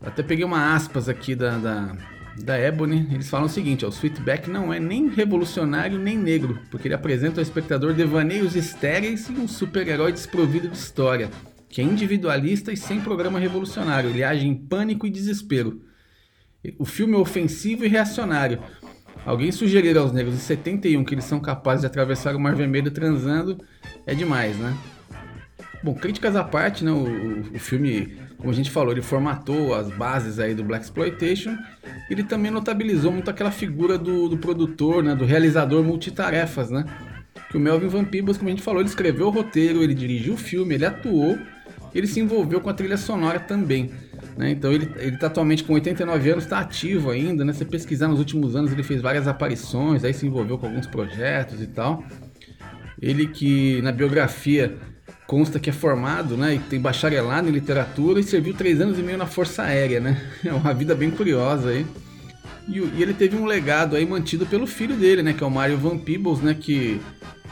Até 0.00 0.22
peguei 0.22 0.44
uma 0.44 0.74
aspas 0.74 1.08
aqui 1.08 1.36
da, 1.36 1.56
da, 1.56 1.96
da 2.42 2.58
Ebony, 2.58 3.08
eles 3.12 3.30
falam 3.30 3.46
o 3.46 3.50
seguinte: 3.50 3.84
ó, 3.84 3.88
o 3.88 3.92
Sweetback 3.92 4.50
não 4.50 4.72
é 4.72 4.80
nem 4.80 5.08
revolucionário 5.08 5.98
nem 5.98 6.18
negro, 6.18 6.58
porque 6.70 6.88
ele 6.88 6.94
apresenta 6.94 7.40
ao 7.40 7.42
espectador 7.42 7.94
devaneios 7.94 8.56
estéreis 8.56 9.28
e 9.28 9.32
um 9.32 9.46
super-herói 9.46 10.12
desprovido 10.12 10.68
de 10.68 10.76
história, 10.76 11.30
que 11.68 11.80
é 11.80 11.84
individualista 11.84 12.72
e 12.72 12.76
sem 12.76 13.00
programa 13.00 13.38
revolucionário. 13.38 14.10
Ele 14.10 14.24
age 14.24 14.46
em 14.46 14.54
pânico 14.54 15.06
e 15.06 15.10
desespero. 15.10 15.80
O 16.78 16.84
filme 16.84 17.14
é 17.14 17.18
ofensivo 17.18 17.84
e 17.84 17.88
reacionário, 17.88 18.60
Alguém 19.26 19.50
sugerir 19.50 19.98
aos 19.98 20.12
negros 20.12 20.36
de 20.36 20.40
71 20.40 21.02
que 21.04 21.12
eles 21.12 21.24
são 21.24 21.40
capazes 21.40 21.80
de 21.80 21.88
atravessar 21.88 22.36
o 22.36 22.40
Mar 22.40 22.54
Vermelho 22.54 22.92
transando 22.92 23.58
é 24.06 24.14
demais, 24.14 24.56
né? 24.56 24.72
Bom, 25.82 25.94
críticas 25.94 26.36
à 26.36 26.44
parte, 26.44 26.84
né? 26.84 26.92
O, 26.92 27.54
o, 27.54 27.58
filme, 27.58 28.16
como 28.38 28.50
a 28.50 28.54
gente 28.54 28.70
falou, 28.70 28.92
ele 28.92 29.02
formatou 29.02 29.74
as 29.74 29.90
bases 29.90 30.38
aí 30.38 30.54
do 30.54 30.62
Black 30.62 30.84
Exploitation. 30.84 31.56
Ele 32.08 32.22
também 32.22 32.52
notabilizou 32.52 33.10
muito 33.10 33.28
aquela 33.28 33.50
figura 33.50 33.98
do, 33.98 34.28
do 34.28 34.38
produtor, 34.38 35.02
né? 35.02 35.14
Do 35.16 35.24
realizador 35.24 35.82
multitarefas, 35.82 36.70
né? 36.70 36.84
Que 37.50 37.56
o 37.56 37.60
Melvin 37.60 37.88
Van 37.88 38.04
Peebles, 38.04 38.36
como 38.36 38.48
a 38.48 38.52
gente 38.52 38.62
falou, 38.62 38.80
ele 38.80 38.88
escreveu 38.88 39.26
o 39.26 39.30
roteiro, 39.30 39.82
ele 39.82 39.94
dirigiu 39.94 40.34
o 40.34 40.38
filme, 40.38 40.76
ele 40.76 40.86
atuou, 40.86 41.36
ele 41.92 42.06
se 42.06 42.20
envolveu 42.20 42.60
com 42.60 42.70
a 42.70 42.74
trilha 42.74 42.96
sonora 42.96 43.40
também. 43.40 43.90
Né? 44.36 44.50
Então 44.50 44.70
ele, 44.70 44.90
ele 44.96 45.16
tá 45.16 45.28
atualmente 45.28 45.64
com 45.64 45.72
89 45.72 46.30
anos, 46.30 46.44
está 46.44 46.60
ativo 46.60 47.10
ainda, 47.10 47.44
né? 47.44 47.52
Se 47.52 47.64
pesquisar 47.64 48.08
nos 48.08 48.18
últimos 48.18 48.54
anos, 48.54 48.70
ele 48.70 48.82
fez 48.82 49.00
várias 49.00 49.26
aparições, 49.26 50.04
aí 50.04 50.12
se 50.12 50.26
envolveu 50.26 50.58
com 50.58 50.66
alguns 50.66 50.86
projetos 50.86 51.62
e 51.62 51.66
tal. 51.66 52.04
Ele 53.00 53.26
que 53.26 53.80
na 53.82 53.92
biografia 53.92 54.76
consta 55.26 55.58
que 55.58 55.70
é 55.70 55.72
formado, 55.72 56.36
né? 56.36 56.54
E 56.54 56.58
tem 56.58 56.78
bacharelado 56.78 57.48
em 57.48 57.52
literatura 57.52 58.20
e 58.20 58.22
serviu 58.22 58.54
três 58.54 58.80
anos 58.80 58.98
e 58.98 59.02
meio 59.02 59.18
na 59.18 59.26
Força 59.26 59.62
Aérea, 59.62 60.00
né? 60.00 60.22
É 60.44 60.52
uma 60.52 60.74
vida 60.74 60.94
bem 60.94 61.10
curiosa 61.10 61.70
aí. 61.70 61.86
E, 62.68 62.78
e, 62.78 63.02
ele 63.02 63.14
teve 63.14 63.36
um 63.36 63.46
legado 63.46 63.96
aí 63.96 64.04
mantido 64.04 64.44
pelo 64.44 64.66
filho 64.66 64.96
dele, 64.96 65.22
né? 65.22 65.32
Que 65.32 65.42
é 65.42 65.46
o 65.46 65.50
Mario 65.50 65.78
Van 65.78 65.96
Peebles, 65.96 66.40
né? 66.40 66.54
Que, 66.54 67.00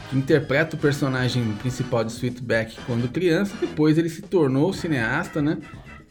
que 0.09 0.17
interpreta 0.17 0.75
o 0.75 0.79
personagem 0.79 1.43
principal 1.53 2.03
de 2.03 2.11
Sweetback 2.11 2.77
quando 2.85 3.11
criança. 3.11 3.55
Depois 3.59 3.97
ele 3.97 4.09
se 4.09 4.21
tornou 4.21 4.71
cineasta, 4.71 5.41
né? 5.41 5.57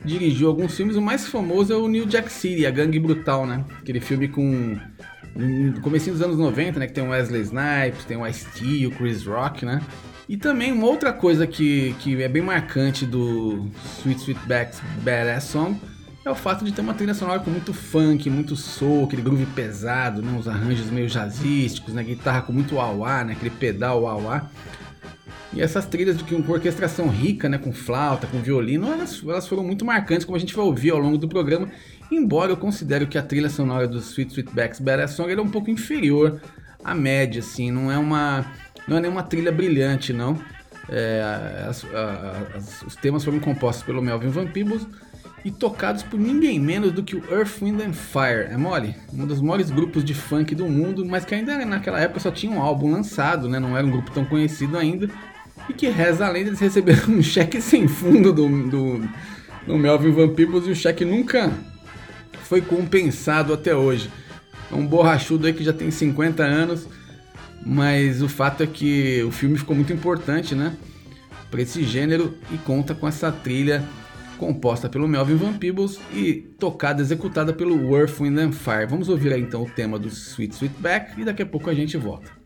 Dirigiu 0.05 0.49
alguns 0.49 0.77
filmes. 0.77 0.97
O 0.97 1.03
mais 1.03 1.27
famoso 1.27 1.73
é 1.73 1.77
o 1.77 1.89
New 1.89 2.07
Jack 2.07 2.31
City, 2.31 2.67
a 2.67 2.71
Gangue 2.71 2.99
Brutal, 2.99 3.47
né? 3.47 3.65
Aquele 3.81 4.01
filme 4.01 4.29
com. 4.29 4.79
No 5.35 5.81
comecinho 5.81 6.15
dos 6.15 6.23
anos 6.23 6.39
90, 6.39 6.79
né? 6.79 6.87
Que 6.87 6.93
tem 6.93 7.05
o 7.05 7.11
Wesley 7.11 7.43
Snipes, 7.43 8.05
tem 8.07 8.17
o 8.17 8.27
Ice-T, 8.27 8.87
o 8.87 8.91
Chris 8.93 9.27
Rock, 9.27 9.65
né? 9.65 9.81
E 10.29 10.37
também 10.37 10.73
uma 10.73 10.87
outra 10.87 11.13
coisa 11.13 11.47
que, 11.47 11.95
que 12.01 12.23
é 12.23 12.29
bem 12.29 12.43
marcante 12.43 13.05
do 13.05 13.69
Sweet 13.99 14.21
Sweetback's 14.21 14.81
Badass 15.03 15.45
Song 15.45 15.79
é 16.25 16.31
o 16.31 16.35
fato 16.35 16.65
de 16.65 16.73
ter 16.73 16.81
uma 16.81 16.95
trilha 16.95 17.13
sonora 17.13 17.39
com 17.41 17.51
muito 17.51 17.75
funk, 17.75 18.31
muito 18.31 18.57
soul, 18.57 19.05
aquele 19.05 19.21
groove 19.21 19.45
pesado, 19.47 20.23
né? 20.23 20.35
os 20.39 20.49
arranjos 20.49 20.91
meio 20.91 21.07
jazzísticos, 21.07 21.93
né? 21.93 22.03
guitarra 22.03 22.41
com 22.41 22.53
muito 22.53 22.77
wah, 22.77 23.23
né? 23.25 23.35
aquele 23.35 23.51
pedal 23.51 24.03
wah. 24.03 24.49
E 25.53 25.63
essas 25.63 25.87
trilhas 25.87 26.21
com 26.21 26.37
orquestração 26.51 27.09
rica, 27.09 27.49
né, 27.49 27.59
com 27.59 27.73
flauta, 27.73 28.27
com 28.27 28.41
violino, 28.41 28.93
elas, 28.93 29.23
elas 29.23 29.47
foram 29.47 29.63
muito 29.63 29.85
marcantes, 29.85 30.25
como 30.25 30.37
a 30.37 30.41
gente 30.41 30.55
vai 30.55 30.65
ouvir 30.65 30.91
ao 30.91 30.99
longo 30.99 31.17
do 31.17 31.29
programa. 31.29 31.69
Embora 32.11 32.53
eu 32.53 32.57
considere 32.57 33.07
que 33.07 33.17
a 33.17 33.23
trilha 33.23 33.49
sonora 33.49 33.87
do 33.87 33.99
Sweet 33.99 34.33
Sweetback's 34.33 34.81
Badass 34.81 35.13
Song 35.13 35.33
é 35.33 35.41
um 35.41 35.49
pouco 35.49 35.71
inferior 35.71 36.41
à 36.83 36.95
média, 36.95 37.41
assim, 37.41 37.71
não 37.71 37.91
é 37.91 37.97
uma, 37.97 38.45
não 38.87 38.97
é 38.97 39.01
nenhuma 39.01 39.23
trilha 39.23 39.53
brilhante, 39.53 40.13
não. 40.13 40.39
É, 40.89 41.65
as, 41.67 41.85
as, 42.55 42.83
os 42.83 42.97
temas 42.97 43.25
foram 43.25 43.41
compostos 43.41 43.85
pelo 43.85 44.03
Melvin 44.03 44.29
Van 44.29 44.47
Peebles 44.47 44.87
e 45.45 45.51
tocados 45.51 46.03
por 46.03 46.19
ninguém 46.19 46.59
menos 46.59 46.91
do 46.91 47.03
que 47.03 47.15
o 47.15 47.23
Earth, 47.31 47.61
Wind 47.61 47.79
and 47.81 47.93
Fire. 47.93 48.51
É 48.51 48.57
mole? 48.57 48.97
Um 49.13 49.27
dos 49.27 49.43
maiores 49.43 49.71
grupos 49.71 50.03
de 50.03 50.15
funk 50.15 50.55
do 50.55 50.67
mundo, 50.67 51.05
mas 51.05 51.25
que 51.25 51.35
ainda 51.35 51.63
naquela 51.67 52.01
época 52.01 52.21
só 52.21 52.31
tinha 52.31 52.51
um 52.51 52.63
álbum 52.63 52.91
lançado, 52.91 53.47
né? 53.47 53.61
Não 53.61 53.77
era 53.77 53.87
um 53.87 53.91
grupo 53.91 54.11
tão 54.11 54.25
conhecido 54.25 54.79
ainda. 54.79 55.11
E 55.69 55.75
que 55.75 55.87
reza 55.89 56.27
além 56.27 56.45
deles 56.45 56.61
receberam 56.61 57.15
um 57.15 57.21
cheque 57.23 57.61
sem 57.61 57.87
fundo 57.87 58.33
do, 58.33 58.49
do, 58.69 59.09
do 59.67 59.77
Melvin 59.77 60.13
Van 60.13 60.29
Peebles 60.31 60.67
e 60.67 60.71
o 60.71 60.75
cheque 60.75 61.05
nunca 61.05 61.53
foi 62.45 62.63
compensado 62.63 63.53
até 63.53 63.77
hoje. 63.77 64.11
É 64.73 64.75
um 64.75 64.87
borrachudo 64.87 65.47
aí 65.47 65.53
que 65.53 65.63
já 65.63 65.75
tem 65.75 65.91
50 65.91 66.43
anos, 66.43 66.89
mas 67.65 68.23
o 68.23 68.29
fato 68.31 68.63
é 68.63 68.67
que 68.67 69.23
o 69.25 69.31
filme 69.31 69.59
ficou 69.59 69.77
muito 69.77 69.93
importante, 69.93 70.55
né? 70.55 70.75
Para 71.51 71.61
esse 71.61 71.85
gênero 71.85 72.35
e 72.51 72.57
conta 72.57 72.95
com 72.95 73.07
essa 73.07 73.31
trilha 73.31 73.85
composta 74.35 74.89
pelo 74.89 75.09
Melvin 75.09 75.37
Van 75.37 75.53
Peebles 75.55 75.99
e 76.13 76.35
tocada, 76.59 77.01
executada 77.01 77.53
pelo 77.53 77.97
Earth, 77.97 78.21
Wind 78.21 78.39
and 78.39 78.53
Fire. 78.53 78.87
Vamos 78.87 79.09
ouvir 79.09 79.33
aí 79.33 79.43
então 79.43 79.63
o 79.63 79.71
tema 79.71 79.99
do 79.99 80.09
Sweet 80.09 80.55
Sweetback 80.55 81.21
e 81.21 81.25
daqui 81.25 81.43
a 81.43 81.47
pouco 81.47 81.71
a 81.71 81.75
gente 81.75 81.97
volta. 81.97 82.44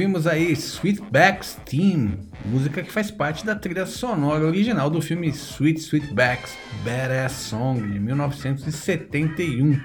Ouvimos 0.00 0.26
aí 0.26 0.56
Sweetback's 0.56 1.58
Theme, 1.66 2.18
música 2.46 2.82
que 2.82 2.90
faz 2.90 3.10
parte 3.10 3.44
da 3.44 3.54
trilha 3.54 3.84
sonora 3.84 4.46
original 4.46 4.88
do 4.88 5.02
filme 5.02 5.28
Sweet 5.28 5.78
Sweetback's 5.78 6.56
Badass 6.82 7.32
Song 7.32 7.86
de 7.86 8.00
1971. 8.00 9.78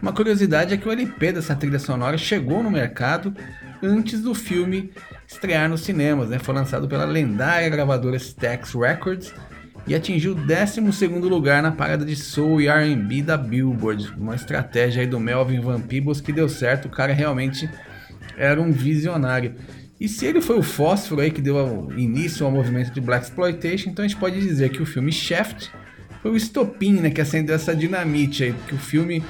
Uma 0.00 0.14
curiosidade 0.14 0.72
é 0.72 0.78
que 0.78 0.88
o 0.88 0.90
LP 0.90 1.32
dessa 1.32 1.54
trilha 1.54 1.78
sonora 1.78 2.16
chegou 2.16 2.62
no 2.62 2.70
mercado 2.70 3.34
antes 3.82 4.22
do 4.22 4.34
filme 4.34 4.90
estrear 5.28 5.68
nos 5.68 5.82
cinemas, 5.82 6.30
né? 6.30 6.38
Foi 6.38 6.54
lançado 6.54 6.88
pela 6.88 7.04
lendária 7.04 7.68
gravadora 7.68 8.16
Stax 8.16 8.72
Records 8.72 9.34
e 9.86 9.94
atingiu 9.94 10.32
o 10.32 10.34
12 10.34 10.80
lugar 11.28 11.62
na 11.62 11.72
parada 11.72 12.06
de 12.06 12.16
Soul 12.16 12.62
e 12.62 12.68
R&B 12.68 13.20
da 13.20 13.36
Billboard. 13.36 14.14
Uma 14.16 14.34
estratégia 14.34 15.02
aí 15.02 15.06
do 15.06 15.20
Melvin 15.20 15.60
Van 15.60 15.82
Peebles 15.82 16.22
que 16.22 16.32
deu 16.32 16.48
certo, 16.48 16.86
o 16.86 16.90
cara 16.90 17.12
realmente 17.12 17.68
era 18.36 18.60
um 18.60 18.70
visionário. 18.70 19.54
E 19.98 20.08
se 20.08 20.26
ele 20.26 20.40
foi 20.40 20.58
o 20.58 20.62
fósforo 20.62 21.22
aí 21.22 21.30
que 21.30 21.40
deu 21.40 21.90
início 21.96 22.44
ao 22.44 22.52
movimento 22.52 22.92
de 22.92 23.00
Black 23.00 23.24
Exploitation, 23.24 23.90
então 23.90 24.04
a 24.04 24.08
gente 24.08 24.18
pode 24.18 24.38
dizer 24.38 24.70
que 24.70 24.82
o 24.82 24.86
filme 24.86 25.10
Shaft 25.10 25.70
foi 26.20 26.30
o 26.30 26.36
estopim 26.36 26.94
né, 26.94 27.10
que 27.10 27.20
acendeu 27.20 27.54
essa 27.54 27.74
dinamite 27.74 28.44
aí, 28.44 28.52
porque 28.52 28.74
o 28.74 28.78
filme 28.78 29.24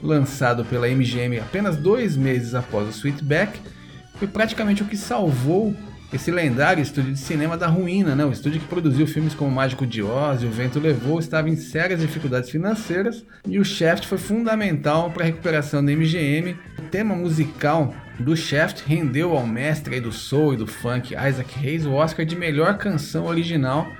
lançado 0.00 0.64
pela 0.64 0.88
MGM 0.88 1.38
apenas 1.38 1.76
dois 1.76 2.16
meses 2.16 2.54
após 2.54 2.88
o 2.88 2.90
Sweetback 2.90 3.58
foi 4.16 4.28
praticamente 4.28 4.82
o 4.82 4.86
que 4.86 4.96
salvou 4.96 5.74
esse 6.14 6.30
lendário 6.30 6.80
estúdio 6.80 7.12
de 7.12 7.18
cinema 7.18 7.58
da 7.58 7.66
ruína, 7.66 8.14
né? 8.14 8.24
O 8.24 8.30
estúdio 8.30 8.60
que 8.60 8.68
produziu 8.68 9.04
filmes 9.04 9.34
como 9.34 9.50
Mágico 9.50 9.84
de 9.84 10.00
Oz 10.00 10.42
e 10.42 10.46
O 10.46 10.50
Vento 10.50 10.78
Levou 10.78 11.18
estava 11.18 11.50
em 11.50 11.56
sérias 11.56 12.00
dificuldades 12.00 12.50
financeiras 12.50 13.26
e 13.44 13.58
o 13.58 13.64
Shaft 13.64 14.06
foi 14.06 14.16
fundamental 14.16 15.10
para 15.10 15.24
a 15.24 15.26
recuperação 15.26 15.84
da 15.84 15.90
MGM. 15.90 16.56
O 16.78 16.82
tema 16.82 17.16
musical 17.16 17.92
do 18.16 18.36
Shaft 18.36 18.84
rendeu 18.86 19.36
ao 19.36 19.44
mestre 19.44 20.00
do 20.00 20.12
soul 20.12 20.54
e 20.54 20.56
do 20.56 20.68
funk 20.68 21.14
Isaac 21.14 21.58
Hayes 21.58 21.84
o 21.84 21.92
Oscar 21.92 22.24
de 22.24 22.36
melhor 22.36 22.78
canção 22.78 23.26
original 23.26 23.90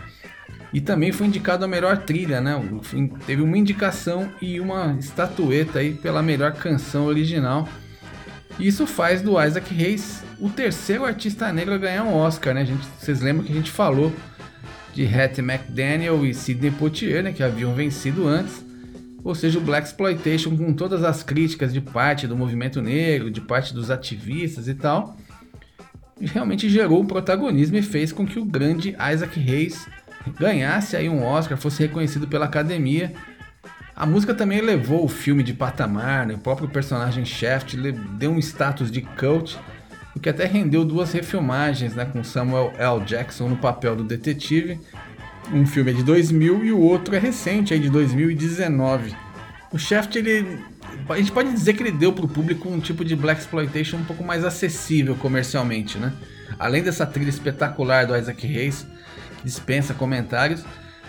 e 0.72 0.80
também 0.80 1.10
foi 1.10 1.26
indicado 1.26 1.64
a 1.64 1.68
melhor 1.68 1.98
trilha, 1.98 2.40
né? 2.40 2.60
Teve 3.26 3.42
uma 3.42 3.58
indicação 3.58 4.30
e 4.40 4.60
uma 4.60 4.96
estatueta 5.00 5.80
aí 5.80 5.94
pela 5.94 6.22
melhor 6.22 6.52
canção 6.52 7.06
original. 7.06 7.68
Isso 8.58 8.86
faz 8.86 9.20
do 9.20 9.42
Isaac 9.42 9.74
Hayes 9.74 10.22
o 10.38 10.48
terceiro 10.48 11.04
artista 11.04 11.52
negro 11.52 11.74
a 11.74 11.78
ganhar 11.78 12.04
um 12.04 12.14
Oscar, 12.14 12.54
né? 12.54 12.64
Gente, 12.64 12.86
vocês 12.98 13.20
lembram 13.20 13.44
que 13.44 13.52
a 13.52 13.56
gente 13.56 13.70
falou 13.70 14.12
de 14.92 15.04
Hattie 15.04 15.42
McDaniel 15.42 16.24
e 16.24 16.32
Sidney 16.32 16.70
Poitier, 16.70 17.22
né, 17.22 17.32
que 17.32 17.42
haviam 17.42 17.74
vencido 17.74 18.28
antes. 18.28 18.64
Ou 19.24 19.34
seja, 19.34 19.58
o 19.58 19.62
Black 19.62 19.88
Exploitation 19.88 20.56
com 20.56 20.72
todas 20.72 21.02
as 21.02 21.22
críticas 21.22 21.72
de 21.72 21.80
parte 21.80 22.26
do 22.26 22.36
movimento 22.36 22.80
negro, 22.80 23.30
de 23.30 23.40
parte 23.40 23.74
dos 23.74 23.90
ativistas 23.90 24.68
e 24.68 24.74
tal, 24.74 25.16
realmente 26.20 26.68
gerou 26.68 27.02
o 27.02 27.06
protagonismo 27.06 27.76
e 27.76 27.82
fez 27.82 28.12
com 28.12 28.26
que 28.26 28.38
o 28.38 28.44
grande 28.44 28.94
Isaac 29.12 29.40
Hayes 29.40 29.88
ganhasse 30.38 30.96
aí 30.96 31.08
um 31.08 31.22
Oscar, 31.22 31.56
fosse 31.58 31.82
reconhecido 31.82 32.28
pela 32.28 32.44
academia 32.44 33.12
a 33.96 34.04
música 34.04 34.34
também 34.34 34.58
elevou 34.58 35.04
o 35.04 35.08
filme 35.08 35.42
de 35.42 35.54
patamar, 35.54 36.26
né? 36.26 36.34
o 36.34 36.38
próprio 36.38 36.68
personagem 36.68 37.24
Shaft 37.24 37.76
deu 38.18 38.32
um 38.32 38.38
status 38.38 38.90
de 38.90 39.02
cult, 39.02 39.56
o 40.16 40.20
que 40.20 40.28
até 40.28 40.46
rendeu 40.46 40.84
duas 40.84 41.12
refilmagens 41.12 41.94
né? 41.94 42.04
com 42.04 42.24
Samuel 42.24 42.72
L. 42.76 43.04
Jackson 43.04 43.48
no 43.48 43.56
papel 43.56 43.94
do 43.94 44.02
detetive. 44.02 44.80
Um 45.52 45.66
filme 45.66 45.92
é 45.92 45.94
de 45.94 46.02
2000 46.02 46.64
e 46.64 46.72
o 46.72 46.80
outro 46.80 47.14
é 47.14 47.18
recente, 47.18 47.72
é 47.72 47.78
de 47.78 47.88
2019. 47.88 49.14
O 49.70 49.78
Shaft, 49.78 50.16
ele, 50.16 50.58
a 51.08 51.16
gente 51.16 51.30
pode 51.30 51.52
dizer 51.52 51.74
que 51.74 51.82
ele 51.82 51.92
deu 51.92 52.12
para 52.12 52.24
o 52.24 52.28
público 52.28 52.68
um 52.68 52.80
tipo 52.80 53.04
de 53.04 53.14
black 53.14 53.40
exploitation 53.40 53.98
um 53.98 54.04
pouco 54.04 54.24
mais 54.24 54.44
acessível 54.44 55.14
comercialmente, 55.16 55.98
né? 55.98 56.12
Além 56.58 56.82
dessa 56.82 57.04
trilha 57.04 57.28
espetacular 57.28 58.06
do 58.06 58.16
Isaac 58.16 58.46
Hayes, 58.46 58.86
que 59.38 59.44
dispensa 59.44 59.92
comentários, 59.92 60.64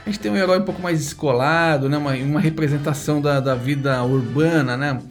a 0.06 0.10
gente 0.10 0.20
tem 0.20 0.32
um 0.32 0.38
herói 0.38 0.60
um 0.60 0.64
pouco 0.64 0.82
mais 0.82 1.00
descolado, 1.00 1.90
né? 1.90 1.98
uma, 1.98 2.14
uma 2.14 2.40
representação 2.40 3.20
da, 3.20 3.40
da 3.40 3.56
vida 3.56 4.04
urbana, 4.04 4.78
né? 4.78 5.02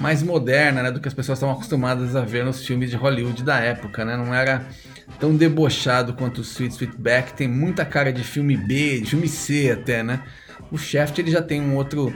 mais 0.00 0.22
moderna 0.22 0.82
né? 0.82 0.90
do 0.90 0.98
que 0.98 1.08
as 1.08 1.12
pessoas 1.12 1.36
estavam 1.36 1.54
acostumadas 1.54 2.16
a 2.16 2.22
ver 2.22 2.44
nos 2.44 2.64
filmes 2.64 2.88
de 2.88 2.96
Hollywood 2.96 3.42
da 3.44 3.58
época. 3.58 4.02
Né? 4.02 4.16
Não 4.16 4.34
era 4.34 4.66
tão 5.18 5.36
debochado 5.36 6.14
quanto 6.14 6.38
o 6.38 6.40
Sweet 6.40 6.74
Sweetback, 6.74 7.34
tem 7.34 7.46
muita 7.46 7.84
cara 7.84 8.10
de 8.10 8.24
filme 8.24 8.56
B, 8.56 9.00
de 9.00 9.10
filme 9.10 9.28
C 9.28 9.70
até, 9.70 10.02
né? 10.02 10.22
O 10.70 10.78
Shaft 10.78 11.18
ele 11.18 11.30
já 11.30 11.42
tem 11.42 11.60
um 11.60 11.74
outro 11.74 12.14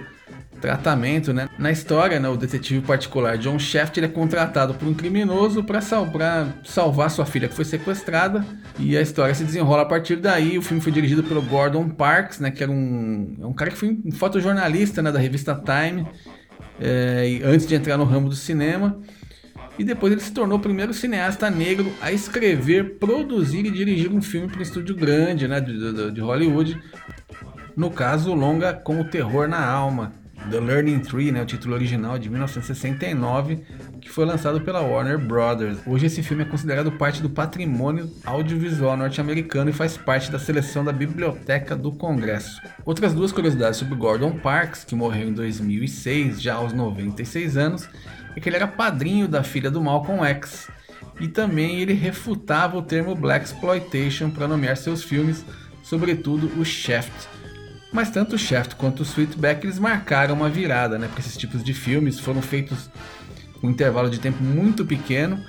tratamento, 0.64 1.30
né? 1.34 1.46
Na 1.58 1.70
história, 1.70 2.18
né, 2.18 2.26
o 2.26 2.38
detetive 2.38 2.80
particular 2.80 3.36
John 3.36 3.58
Shaft 3.58 3.98
é 3.98 4.08
contratado 4.08 4.72
por 4.72 4.88
um 4.88 4.94
criminoso 4.94 5.62
para 5.62 5.82
sal 5.82 6.10
salvar 6.64 7.10
sua 7.10 7.26
filha 7.26 7.48
que 7.48 7.54
foi 7.54 7.66
sequestrada 7.66 8.42
e 8.78 8.96
a 8.96 9.02
história 9.02 9.34
se 9.34 9.44
desenrola 9.44 9.82
a 9.82 9.84
partir 9.84 10.16
daí. 10.16 10.56
O 10.56 10.62
filme 10.62 10.82
foi 10.82 10.90
dirigido 10.90 11.22
pelo 11.22 11.42
Gordon 11.42 11.90
Parks, 11.90 12.40
né, 12.40 12.50
que 12.50 12.62
era 12.62 12.72
um, 12.72 13.36
é 13.42 13.46
um 13.46 13.52
cara 13.52 13.70
que 13.70 13.76
foi 13.76 14.00
um 14.06 14.10
fotojornalista 14.10 15.02
né, 15.02 15.12
da 15.12 15.18
revista 15.18 15.54
Time 15.54 16.06
é, 16.80 17.40
antes 17.44 17.66
de 17.66 17.74
entrar 17.74 17.98
no 17.98 18.04
ramo 18.04 18.30
do 18.30 18.34
cinema. 18.34 18.98
E 19.78 19.84
depois 19.84 20.12
ele 20.14 20.22
se 20.22 20.32
tornou 20.32 20.56
o 20.56 20.62
primeiro 20.62 20.94
cineasta 20.94 21.50
negro 21.50 21.92
a 22.00 22.10
escrever, 22.10 22.98
produzir 22.98 23.66
e 23.66 23.70
dirigir 23.70 24.10
um 24.10 24.22
filme 24.22 24.48
para 24.48 24.60
um 24.60 24.62
estúdio 24.62 24.96
grande 24.96 25.46
né, 25.46 25.60
de, 25.60 25.92
de, 25.92 26.10
de 26.12 26.20
Hollywood. 26.22 26.80
No 27.76 27.90
caso, 27.90 28.32
longa 28.32 28.72
Com 28.72 29.00
o 29.00 29.04
Terror 29.04 29.46
na 29.46 29.62
Alma, 29.62 30.23
The 30.50 30.60
Learning 30.60 31.00
Tree, 31.00 31.32
né, 31.32 31.42
o 31.42 31.46
título 31.46 31.74
original 31.74 32.18
de 32.18 32.28
1969, 32.28 33.60
que 34.00 34.10
foi 34.10 34.24
lançado 34.24 34.60
pela 34.60 34.80
Warner 34.80 35.18
Brothers. 35.18 35.78
Hoje 35.86 36.06
esse 36.06 36.22
filme 36.22 36.42
é 36.42 36.46
considerado 36.46 36.92
parte 36.92 37.22
do 37.22 37.30
patrimônio 37.30 38.10
audiovisual 38.24 38.96
norte-americano 38.96 39.70
e 39.70 39.72
faz 39.72 39.96
parte 39.96 40.30
da 40.30 40.38
seleção 40.38 40.84
da 40.84 40.92
Biblioteca 40.92 41.74
do 41.74 41.90
Congresso. 41.92 42.60
Outras 42.84 43.14
duas 43.14 43.32
curiosidades 43.32 43.78
sobre 43.78 43.94
Gordon 43.94 44.32
Parks, 44.32 44.84
que 44.84 44.94
morreu 44.94 45.28
em 45.28 45.32
2006, 45.32 46.40
já 46.40 46.54
aos 46.54 46.72
96 46.72 47.56
anos, 47.56 47.88
é 48.36 48.40
que 48.40 48.48
ele 48.48 48.56
era 48.56 48.66
padrinho 48.66 49.26
da 49.26 49.42
filha 49.42 49.70
do 49.70 49.80
Malcolm 49.80 50.24
X. 50.24 50.68
E 51.20 51.28
também 51.28 51.80
ele 51.80 51.92
refutava 51.94 52.76
o 52.76 52.82
termo 52.82 53.14
Black 53.14 53.46
Exploitation 53.46 54.30
para 54.30 54.48
nomear 54.48 54.76
seus 54.76 55.02
filmes, 55.02 55.44
sobretudo 55.82 56.50
o 56.58 56.64
Shaft, 56.64 57.28
mas 57.94 58.10
tanto 58.10 58.34
o 58.34 58.38
Shaft 58.38 58.74
quanto 58.74 59.00
o 59.00 59.02
Sweetback 59.04 59.64
eles 59.64 59.78
marcaram 59.78 60.34
uma 60.34 60.50
virada, 60.50 60.98
né? 60.98 61.06
Porque 61.06 61.20
esses 61.20 61.36
tipos 61.36 61.62
de 61.62 61.72
filmes 61.72 62.18
foram 62.18 62.42
feitos 62.42 62.90
com 63.60 63.68
um 63.68 63.70
intervalo 63.70 64.10
de 64.10 64.18
tempo 64.18 64.42
muito 64.42 64.84
pequeno 64.84 65.40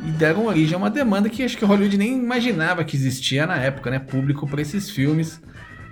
e 0.00 0.10
deram 0.12 0.46
origem 0.46 0.74
a 0.74 0.78
uma 0.78 0.88
demanda 0.88 1.28
que 1.28 1.42
acho 1.42 1.58
que 1.58 1.64
Hollywood 1.64 1.98
nem 1.98 2.14
imaginava 2.14 2.82
que 2.84 2.96
existia 2.96 3.46
na 3.46 3.58
época, 3.58 3.90
né? 3.90 3.98
Público 3.98 4.48
para 4.48 4.62
esses 4.62 4.88
filmes. 4.88 5.42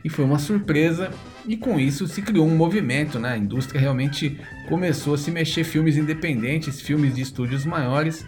E 0.03 0.09
foi 0.09 0.25
uma 0.25 0.39
surpresa, 0.39 1.11
e 1.47 1.59
com 1.59 1.79
isso 1.79 2.09
se 2.09 2.23
criou 2.23 2.49
um 2.49 2.57
movimento, 2.57 3.19
né? 3.19 3.35
A 3.35 3.39
indústria 3.39 3.79
realmente 3.79 4.41
começou 4.71 5.13
a 5.13 5.19
se 5.19 5.31
mexer 5.31 5.63
filmes 5.63 5.99
independentes, 5.99 6.81
filmes 6.81 7.15
de 7.15 7.21
estúdios 7.21 7.67
maiores 7.67 8.25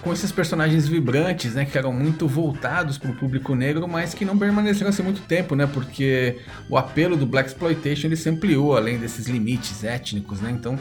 com 0.00 0.12
esses 0.12 0.30
personagens 0.30 0.86
vibrantes, 0.86 1.54
né, 1.54 1.64
que 1.64 1.76
eram 1.78 1.92
muito 1.92 2.28
voltados 2.28 2.98
para 2.98 3.10
o 3.10 3.14
público 3.14 3.54
negro, 3.54 3.88
mas 3.88 4.14
que 4.14 4.24
não 4.24 4.38
permaneceram 4.38 4.90
assim 4.90 5.02
muito 5.02 5.22
tempo, 5.22 5.54
né, 5.54 5.66
porque 5.66 6.38
o 6.68 6.76
apelo 6.76 7.16
do 7.16 7.26
black 7.26 7.48
exploitation 7.48 8.08
ele 8.08 8.16
se 8.16 8.28
ampliou 8.28 8.76
além 8.76 8.98
desses 8.98 9.26
limites 9.26 9.82
étnicos, 9.84 10.40
né, 10.40 10.50
então 10.50 10.78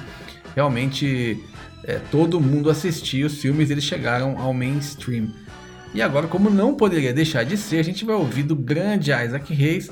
realmente 0.56 1.42
é, 1.84 2.00
todo 2.12 2.40
mundo 2.40 2.70
assistia 2.70 3.26
os 3.26 3.38
filmes, 3.38 3.70
eles 3.70 3.84
chegaram 3.84 4.38
ao 4.38 4.54
mainstream. 4.54 5.30
E 5.94 6.02
agora, 6.02 6.28
como 6.28 6.50
não 6.50 6.74
poderia 6.74 7.14
deixar 7.14 7.44
de 7.44 7.56
ser, 7.56 7.78
a 7.78 7.84
gente 7.84 8.04
vai 8.04 8.16
ouvir 8.16 8.44
do 8.44 8.56
grande 8.56 9.12
Isaac 9.12 9.54
Hayes 9.54 9.92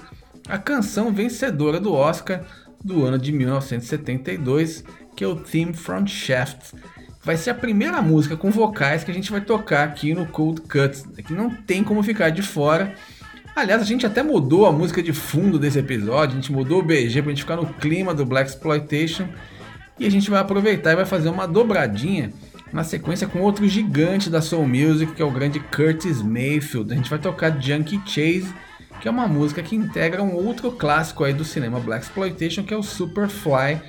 a 0.49 0.57
canção 0.57 1.13
vencedora 1.13 1.79
do 1.79 1.93
Oscar 1.93 2.43
do 2.83 3.05
ano 3.05 3.19
de 3.19 3.31
1972, 3.31 4.83
que 5.15 5.23
é 5.23 5.27
o 5.27 5.35
Theme 5.35 5.73
from 5.73 6.07
Shaft 6.07 6.73
vai 7.23 7.37
ser 7.37 7.51
a 7.51 7.55
primeira 7.55 8.01
música 8.01 8.35
com 8.35 8.49
vocais 8.49 9.03
que 9.03 9.11
a 9.11 9.13
gente 9.13 9.31
vai 9.31 9.41
tocar 9.41 9.83
aqui 9.83 10.13
no 10.13 10.25
Cold 10.25 10.61
Cuts, 10.61 11.05
que 11.25 11.33
não 11.33 11.49
tem 11.49 11.83
como 11.83 12.01
ficar 12.01 12.29
de 12.29 12.41
fora. 12.41 12.93
Aliás, 13.55 13.81
a 13.81 13.85
gente 13.85 14.05
até 14.05 14.23
mudou 14.23 14.65
a 14.65 14.71
música 14.71 15.03
de 15.03 15.13
fundo 15.13 15.59
desse 15.59 15.77
episódio, 15.77 16.33
a 16.33 16.41
gente 16.41 16.51
mudou 16.51 16.79
o 16.79 16.83
BG 16.83 17.21
pra 17.21 17.31
gente 17.31 17.41
ficar 17.41 17.57
no 17.57 17.67
clima 17.73 18.13
do 18.13 18.25
Black 18.25 18.49
Exploitation. 18.49 19.27
E 19.99 20.05
a 20.05 20.09
gente 20.09 20.31
vai 20.31 20.39
aproveitar 20.39 20.93
e 20.93 20.95
vai 20.95 21.05
fazer 21.05 21.29
uma 21.29 21.45
dobradinha 21.45 22.31
na 22.73 22.83
sequência 22.83 23.27
com 23.27 23.39
outro 23.39 23.67
gigante 23.67 24.29
da 24.29 24.41
Soul 24.41 24.67
Music, 24.67 25.13
que 25.13 25.21
é 25.21 25.25
o 25.25 25.29
grande 25.29 25.59
Curtis 25.59 26.21
Mayfield. 26.21 26.91
A 26.91 26.95
gente 26.95 27.09
vai 27.09 27.19
tocar 27.19 27.61
Junkie 27.61 28.01
Chase, 28.05 28.51
que 28.99 29.07
é 29.07 29.11
uma 29.11 29.27
música 29.27 29.61
que 29.61 29.75
integra 29.75 30.23
um 30.23 30.33
outro 30.33 30.71
clássico 30.71 31.23
aí 31.23 31.33
do 31.33 31.43
cinema 31.43 31.79
Black 31.79 32.05
Exploitation, 32.05 32.63
que 32.63 32.73
é 32.73 32.77
o 32.77 32.81
Superfly 32.81 33.79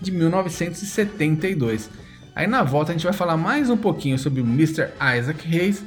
de 0.00 0.10
1972. 0.10 1.88
Aí 2.34 2.46
na 2.46 2.62
volta 2.62 2.92
a 2.92 2.94
gente 2.94 3.04
vai 3.04 3.12
falar 3.12 3.36
mais 3.36 3.68
um 3.68 3.76
pouquinho 3.76 4.18
sobre 4.18 4.40
o 4.40 4.44
Mr. 4.44 4.88
Isaac 5.18 5.46
Hayes, 5.46 5.84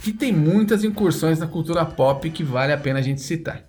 que 0.00 0.12
tem 0.12 0.32
muitas 0.32 0.82
incursões 0.82 1.38
na 1.38 1.46
cultura 1.46 1.84
pop 1.84 2.28
que 2.30 2.42
vale 2.42 2.72
a 2.72 2.78
pena 2.78 3.00
a 3.00 3.02
gente 3.02 3.20
citar. 3.20 3.67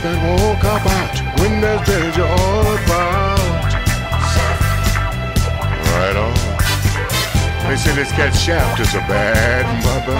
Who's 0.00 0.12
the 0.12 0.16
cat 0.16 0.22
that 0.22 0.40
won't 0.40 0.60
cop 0.60 0.86
out 0.86 1.16
when 1.40 1.60
there's 1.60 1.86
danger 1.86 2.24
all 2.24 2.66
about? 2.84 3.72
Right 5.92 6.16
on. 6.16 6.34
They 7.68 7.76
say 7.76 7.94
this 7.94 8.12
cat 8.12 8.34
Shaft 8.34 8.80
is 8.80 8.94
a 8.94 9.00
bad 9.00 9.66
mother. 9.84 10.16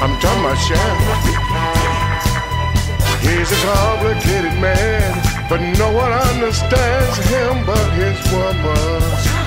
I'm 0.00 0.18
talking 0.20 0.40
about 0.40 0.58
Shaft. 0.58 1.26
He's 3.20 3.52
a 3.52 3.56
complicated 3.66 4.58
man, 4.60 5.12
but 5.48 5.60
no 5.60 5.92
one 5.92 6.12
understands 6.12 7.18
him 7.28 7.66
but 7.66 7.92
his 7.92 8.32
woman. 8.32 9.39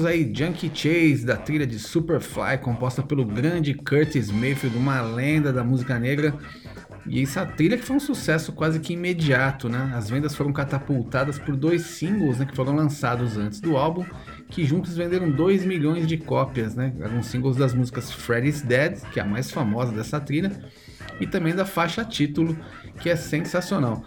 Ouvimos 0.00 0.06
aí 0.06 0.32
Junkie 0.34 0.70
Chase, 0.72 1.26
da 1.26 1.36
trilha 1.36 1.66
de 1.66 1.78
Superfly, 1.78 2.58
composta 2.62 3.02
pelo 3.02 3.24
grande 3.24 3.74
Curtis 3.74 4.30
Mayfield, 4.30 4.76
uma 4.78 5.02
lenda 5.02 5.52
da 5.52 5.62
música 5.62 5.98
negra. 5.98 6.34
E 7.06 7.22
essa 7.22 7.44
trilha 7.44 7.76
que 7.76 7.84
foi 7.84 7.96
um 7.96 8.00
sucesso 8.00 8.52
quase 8.52 8.80
que 8.80 8.94
imediato, 8.94 9.68
né? 9.68 9.92
As 9.94 10.08
vendas 10.08 10.34
foram 10.34 10.52
catapultadas 10.52 11.38
por 11.38 11.54
dois 11.54 11.82
singles 11.82 12.38
né, 12.38 12.46
que 12.46 12.56
foram 12.56 12.74
lançados 12.74 13.36
antes 13.36 13.60
do 13.60 13.76
álbum, 13.76 14.04
que 14.48 14.64
juntos 14.64 14.96
venderam 14.96 15.30
2 15.30 15.66
milhões 15.66 16.06
de 16.06 16.16
cópias, 16.16 16.74
né? 16.74 16.94
Eram 17.00 17.22
singles 17.22 17.56
das 17.56 17.74
músicas 17.74 18.10
Freddy's 18.10 18.62
Dead, 18.62 19.00
que 19.12 19.20
é 19.20 19.22
a 19.22 19.26
mais 19.26 19.50
famosa 19.50 19.92
dessa 19.92 20.18
trilha, 20.18 20.52
e 21.20 21.26
também 21.26 21.54
da 21.54 21.66
faixa 21.66 22.04
título, 22.04 22.56
que 23.00 23.10
é 23.10 23.16
sensacional. 23.16 24.04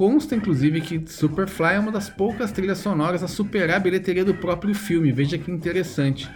Consta 0.00 0.34
inclusive 0.34 0.80
que 0.80 1.12
Superfly 1.12 1.74
é 1.74 1.78
uma 1.78 1.92
das 1.92 2.08
poucas 2.08 2.50
trilhas 2.50 2.78
sonoras 2.78 3.22
a 3.22 3.28
superar 3.28 3.76
a 3.76 3.80
bilheteria 3.80 4.24
do 4.24 4.32
próprio 4.32 4.74
filme, 4.74 5.12
veja 5.12 5.36
que 5.36 5.50
interessante. 5.50 6.26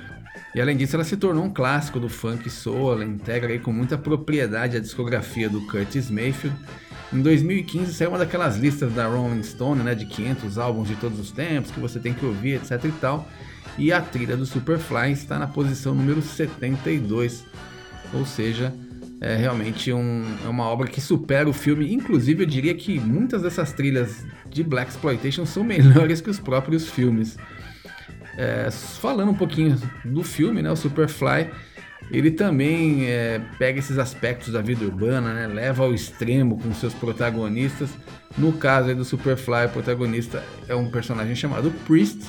E 0.55 0.61
além 0.61 0.77
disso, 0.77 0.97
ela 0.97 1.03
se 1.03 1.17
tornou 1.17 1.43
um 1.43 1.51
clássico 1.51 1.99
do 1.99 2.07
funk 2.07 2.51
soul, 2.51 2.93
ela 2.93 3.07
integra 3.07 3.51
aí 3.51 3.59
com 3.59 3.73
muita 3.73 3.97
propriedade 3.97 4.77
a 4.77 4.81
discografia 4.81 5.49
do 5.49 5.63
Curtis 5.63 6.11
Mayfield. 6.11 6.55
Em 7.11 7.23
2015 7.23 7.95
saiu 7.95 8.11
uma 8.11 8.19
daquelas 8.19 8.59
listas 8.59 8.93
da 8.93 9.07
Rolling 9.07 9.43
Stone, 9.43 9.83
né, 9.83 9.95
de 9.95 10.05
500 10.05 10.59
álbuns 10.59 10.87
de 10.87 10.97
todos 10.97 11.19
os 11.19 11.33
tempos 11.33 11.71
que 11.71 11.81
você 11.81 11.99
tem 11.99 12.13
que 12.13 12.27
ouvir, 12.27 12.57
etc 12.57 12.85
e 12.85 12.93
tal. 12.93 13.27
E 13.79 13.91
a 13.91 14.03
trilha 14.03 14.37
do 14.37 14.45
Superfly 14.45 15.13
está 15.13 15.39
na 15.39 15.47
posição 15.47 15.95
número 15.95 16.21
72, 16.21 17.47
ou 18.13 18.27
seja, 18.27 18.75
é 19.21 19.37
realmente 19.37 19.93
um, 19.93 20.25
é 20.45 20.49
uma 20.49 20.65
obra 20.65 20.89
que 20.89 21.01
supera 21.01 21.49
o 21.49 21.53
filme. 21.53 21.93
Inclusive, 21.93 22.43
eu 22.43 22.47
diria 22.47 22.75
que 22.75 22.99
muitas 23.01 23.43
dessas 23.43 23.73
trilhas 23.73 24.25
de 24.49 24.63
Black 24.63 24.91
Exploitation 24.91 25.47
são 25.47 25.63
melhores 25.65 26.21
que 26.21 26.31
os 26.31 26.39
próprios 26.39 26.89
filmes. 26.89 27.37
É, 28.37 28.69
falando 28.71 29.31
um 29.31 29.35
pouquinho 29.35 29.81
do 30.05 30.23
filme, 30.23 30.61
né, 30.61 30.71
o 30.71 30.77
Superfly, 30.77 31.51
ele 32.11 32.31
também 32.31 33.07
é, 33.07 33.41
pega 33.59 33.79
esses 33.79 33.99
aspectos 33.99 34.53
da 34.53 34.61
vida 34.61 34.85
urbana, 34.85 35.33
né, 35.33 35.47
leva 35.47 35.85
ao 35.85 35.95
extremo 35.95 36.59
com 36.59 36.75
seus 36.75 36.93
protagonistas. 36.93 37.91
No 38.37 38.53
caso 38.53 38.95
do 38.95 39.05
Superfly, 39.05 39.67
o 39.67 39.69
protagonista 39.71 40.43
é 40.69 40.75
um 40.75 40.91
personagem 40.91 41.35
chamado 41.35 41.71
Priest, 41.87 42.27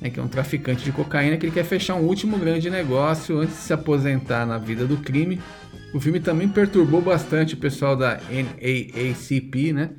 né, 0.00 0.10
que 0.10 0.20
é 0.20 0.22
um 0.22 0.28
traficante 0.28 0.84
de 0.84 0.92
cocaína 0.92 1.36
que 1.36 1.46
ele 1.46 1.52
quer 1.52 1.64
fechar 1.64 1.96
um 1.96 2.04
último 2.04 2.38
grande 2.38 2.70
negócio 2.70 3.38
antes 3.38 3.56
de 3.56 3.62
se 3.62 3.72
aposentar 3.72 4.46
na 4.46 4.58
vida 4.58 4.86
do 4.86 4.96
crime. 4.96 5.40
O 5.94 6.00
filme 6.00 6.20
também 6.20 6.48
perturbou 6.48 7.00
bastante 7.00 7.54
o 7.54 7.56
pessoal 7.56 7.96
da 7.96 8.20
NAACP, 8.30 9.72
né? 9.72 9.90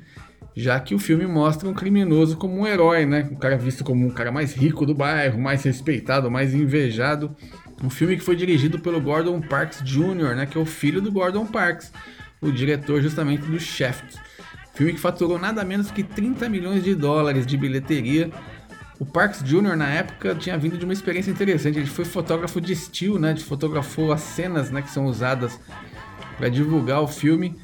já 0.54 0.78
que 0.80 0.94
o 0.94 0.98
filme 0.98 1.26
mostra 1.26 1.68
um 1.68 1.74
criminoso 1.74 2.36
como 2.36 2.60
um 2.60 2.66
herói, 2.66 3.06
né? 3.06 3.28
Um 3.30 3.36
cara 3.36 3.56
visto 3.56 3.84
como 3.84 4.06
um 4.06 4.10
cara 4.10 4.32
mais 4.32 4.54
rico 4.54 4.84
do 4.84 4.94
bairro, 4.94 5.40
mais 5.40 5.62
respeitado, 5.62 6.30
mais 6.30 6.54
invejado. 6.54 7.34
Um 7.82 7.88
filme 7.88 8.16
que 8.16 8.24
foi 8.24 8.36
dirigido 8.36 8.78
pelo 8.78 9.00
Gordon 9.00 9.40
Parks 9.40 9.82
Jr., 9.82 10.34
né? 10.34 10.46
Que 10.46 10.58
é 10.58 10.60
o 10.60 10.66
filho 10.66 11.00
do 11.00 11.10
Gordon 11.10 11.46
Parks, 11.46 11.92
o 12.40 12.50
diretor 12.50 13.00
justamente 13.00 13.42
do 13.42 13.58
Shaft. 13.58 14.16
Filme 14.74 14.92
que 14.92 15.00
faturou 15.00 15.38
nada 15.38 15.64
menos 15.64 15.90
que 15.90 16.02
30 16.02 16.48
milhões 16.48 16.82
de 16.82 16.94
dólares 16.94 17.46
de 17.46 17.56
bilheteria. 17.56 18.30
O 19.00 19.06
Parks 19.06 19.42
Jr. 19.42 19.76
na 19.76 19.88
época 19.88 20.34
tinha 20.34 20.58
vindo 20.58 20.76
de 20.76 20.84
uma 20.84 20.92
experiência 20.92 21.30
interessante. 21.30 21.78
Ele 21.78 21.86
foi 21.86 22.04
fotógrafo 22.04 22.60
de 22.60 22.74
estilo, 22.74 23.18
né? 23.18 23.32
De 23.32 23.42
fotografou 23.42 24.12
as 24.12 24.20
cenas, 24.20 24.70
né? 24.70 24.82
Que 24.82 24.90
são 24.90 25.06
usadas 25.06 25.58
para 26.36 26.50
divulgar 26.50 27.00
o 27.00 27.08
filme 27.08 27.58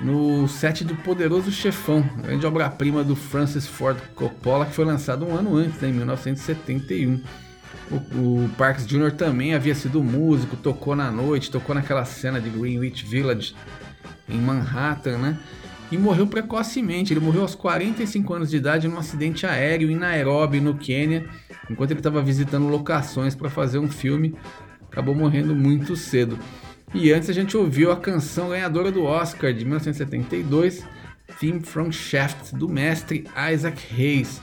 no 0.00 0.48
set 0.48 0.84
do 0.84 0.96
Poderoso 0.96 1.52
Chefão, 1.52 2.02
grande 2.18 2.44
obra-prima 2.44 3.04
do 3.04 3.14
Francis 3.14 3.66
Ford 3.66 3.96
Coppola, 4.14 4.66
que 4.66 4.72
foi 4.72 4.84
lançado 4.84 5.24
um 5.24 5.34
ano 5.34 5.56
antes, 5.56 5.80
né, 5.80 5.88
em 5.88 5.92
1971. 5.92 7.22
O, 7.90 7.94
o, 7.94 8.50
Parks 8.58 8.86
Jr. 8.86 9.12
também 9.12 9.54
havia 9.54 9.74
sido 9.74 10.02
músico, 10.02 10.56
tocou 10.56 10.96
na 10.96 11.10
noite, 11.10 11.50
tocou 11.50 11.74
naquela 11.74 12.04
cena 12.04 12.40
de 12.40 12.50
Greenwich 12.50 13.04
Village 13.06 13.54
em 14.28 14.38
Manhattan, 14.38 15.18
né? 15.18 15.38
E 15.90 15.98
morreu 15.98 16.26
precocemente. 16.26 17.12
Ele 17.12 17.20
morreu 17.20 17.42
aos 17.42 17.54
45 17.54 18.34
anos 18.34 18.50
de 18.50 18.56
idade 18.56 18.88
num 18.88 18.98
acidente 18.98 19.46
aéreo 19.46 19.90
em 19.90 19.96
Nairobi, 19.96 20.60
no 20.60 20.74
Quênia, 20.74 21.28
enquanto 21.70 21.90
ele 21.90 22.00
estava 22.00 22.22
visitando 22.22 22.68
locações 22.68 23.34
para 23.34 23.50
fazer 23.50 23.78
um 23.78 23.88
filme. 23.88 24.34
Acabou 24.90 25.14
morrendo 25.14 25.54
muito 25.54 25.96
cedo. 25.96 26.38
E 26.94 27.12
antes 27.12 27.28
a 27.28 27.32
gente 27.32 27.56
ouviu 27.56 27.90
a 27.90 27.96
canção 27.96 28.50
ganhadora 28.50 28.92
do 28.92 29.02
Oscar 29.02 29.52
de 29.52 29.64
1972, 29.64 30.84
Theme 31.40 31.60
from 31.60 31.90
Shaft, 31.90 32.54
do 32.54 32.68
mestre 32.68 33.24
Isaac 33.52 33.82
Hayes. 33.92 34.40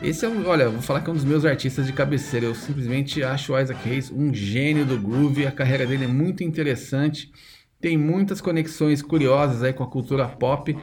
Esse 0.00 0.24
é 0.24 0.28
um, 0.28 0.46
olha, 0.46 0.68
vou 0.68 0.80
falar 0.80 1.00
que 1.00 1.10
é 1.10 1.12
um 1.12 1.16
dos 1.16 1.24
meus 1.24 1.44
artistas 1.44 1.84
de 1.84 1.92
cabeceira. 1.92 2.46
Eu 2.46 2.54
simplesmente 2.54 3.20
acho 3.24 3.52
o 3.52 3.60
Isaac 3.60 3.88
Hayes 3.88 4.12
um 4.12 4.32
gênio 4.32 4.86
do 4.86 4.96
groove. 4.96 5.44
A 5.44 5.50
carreira 5.50 5.84
dele 5.84 6.04
é 6.04 6.08
muito 6.08 6.44
interessante. 6.44 7.32
Tem 7.80 7.96
muitas 7.96 8.40
conexões 8.40 9.00
curiosas 9.00 9.62
aí 9.62 9.72
com 9.72 9.84
a 9.84 9.86
cultura 9.86 10.26
pop. 10.26 10.76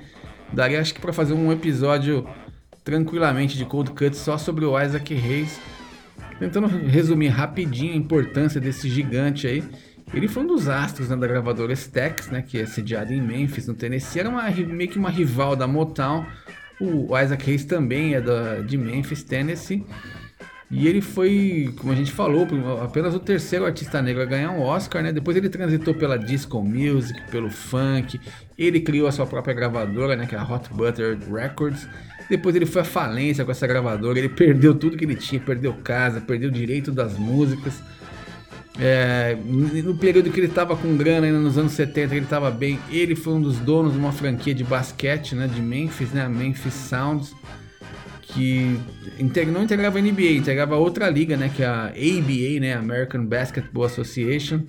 Daria 0.53 0.79
acho 0.79 0.93
que 0.93 1.01
para 1.01 1.11
fazer 1.11 1.33
um 1.33 1.51
episódio 1.51 2.25
tranquilamente 2.85 3.57
de 3.57 3.65
Cold 3.65 3.91
Cut 3.91 4.15
só 4.15 4.37
sobre 4.37 4.63
o 4.63 4.79
Isaac 4.81 5.13
Hayes. 5.13 5.59
Tentando 6.39 6.67
resumir 6.67 7.27
rapidinho 7.27 7.91
a 7.91 7.97
importância 7.97 8.61
desse 8.61 8.89
gigante 8.89 9.45
aí. 9.45 9.61
Ele 10.13 10.29
foi 10.29 10.43
um 10.43 10.47
dos 10.47 10.69
astros 10.69 11.09
né, 11.09 11.17
da 11.17 11.27
gravadora 11.27 11.73
Stax, 11.73 12.29
né, 12.29 12.41
que 12.41 12.59
é 12.59 12.65
sediada 12.65 13.13
em 13.13 13.21
Memphis, 13.21 13.67
no 13.67 13.73
Tennessee. 13.73 14.19
Era 14.19 14.29
uma, 14.29 14.49
meio 14.49 14.89
que 14.89 14.97
uma 14.97 15.09
rival 15.09 15.55
da 15.55 15.67
Motown. 15.67 16.25
O 16.79 17.17
Isaac 17.17 17.49
Hayes 17.49 17.65
também 17.65 18.13
é 18.13 18.21
da, 18.21 18.61
de 18.61 18.77
Memphis, 18.77 19.21
Tennessee. 19.21 19.85
E 20.69 20.87
ele 20.87 20.99
foi, 20.99 21.73
como 21.77 21.93
a 21.93 21.95
gente 21.95 22.11
falou, 22.11 22.47
apenas 22.81 23.13
o 23.13 23.19
terceiro 23.19 23.65
artista 23.65 24.01
negro 24.01 24.23
a 24.23 24.25
ganhar 24.25 24.49
um 24.51 24.61
Oscar, 24.61 25.03
né? 25.03 25.11
Depois 25.11 25.37
ele 25.37 25.47
transitou 25.47 25.93
pela 25.93 26.17
disco 26.17 26.61
music, 26.61 27.21
pelo 27.29 27.49
funk. 27.51 28.19
Ele 28.57 28.79
criou 28.79 29.07
a 29.07 29.11
sua 29.11 29.27
própria 29.27 29.53
gravadora, 29.53 30.15
né? 30.15 30.25
Que 30.25 30.35
é 30.35 30.39
a 30.39 30.43
Hot 30.43 30.73
Butter 30.73 31.19
Records. 31.31 31.87
Depois 32.27 32.55
ele 32.55 32.65
foi 32.65 32.81
à 32.81 32.85
falência 32.85 33.45
com 33.45 33.51
essa 33.51 33.67
gravadora. 33.67 34.17
Ele 34.17 34.29
perdeu 34.29 34.73
tudo 34.73 34.97
que 34.97 35.05
ele 35.05 35.15
tinha, 35.15 35.39
perdeu 35.39 35.73
casa, 35.73 36.19
perdeu 36.19 36.49
direito 36.49 36.91
das 36.91 37.17
músicas. 37.17 37.81
É, 38.77 39.37
no 39.45 39.95
período 39.95 40.29
que 40.29 40.39
ele 40.39 40.47
estava 40.47 40.75
com 40.75 40.97
grana, 40.97 41.27
ainda 41.27 41.39
nos 41.39 41.57
anos 41.57 41.73
70, 41.73 42.15
ele 42.15 42.25
estava 42.25 42.49
bem. 42.51 42.79
Ele 42.89 43.15
foi 43.15 43.33
um 43.33 43.41
dos 43.41 43.57
donos 43.59 43.93
de 43.93 43.99
uma 43.99 44.11
franquia 44.11 44.53
de 44.53 44.63
basquete 44.63 45.35
né, 45.35 45.47
de 45.47 45.61
Memphis, 45.61 46.11
né, 46.11 46.23
a 46.23 46.29
Memphis 46.29 46.73
Sounds, 46.73 47.33
que 48.35 48.77
não 49.45 49.63
integrava 49.63 49.97
a 49.97 50.01
NBA, 50.01 50.33
integrava 50.33 50.75
outra 50.75 51.09
liga, 51.09 51.37
né, 51.37 51.49
que 51.55 51.63
é 51.63 51.65
a 51.65 51.85
ABA, 51.85 52.59
né, 52.59 52.73
American 52.73 53.25
Basketball 53.25 53.85
Association. 53.85 54.61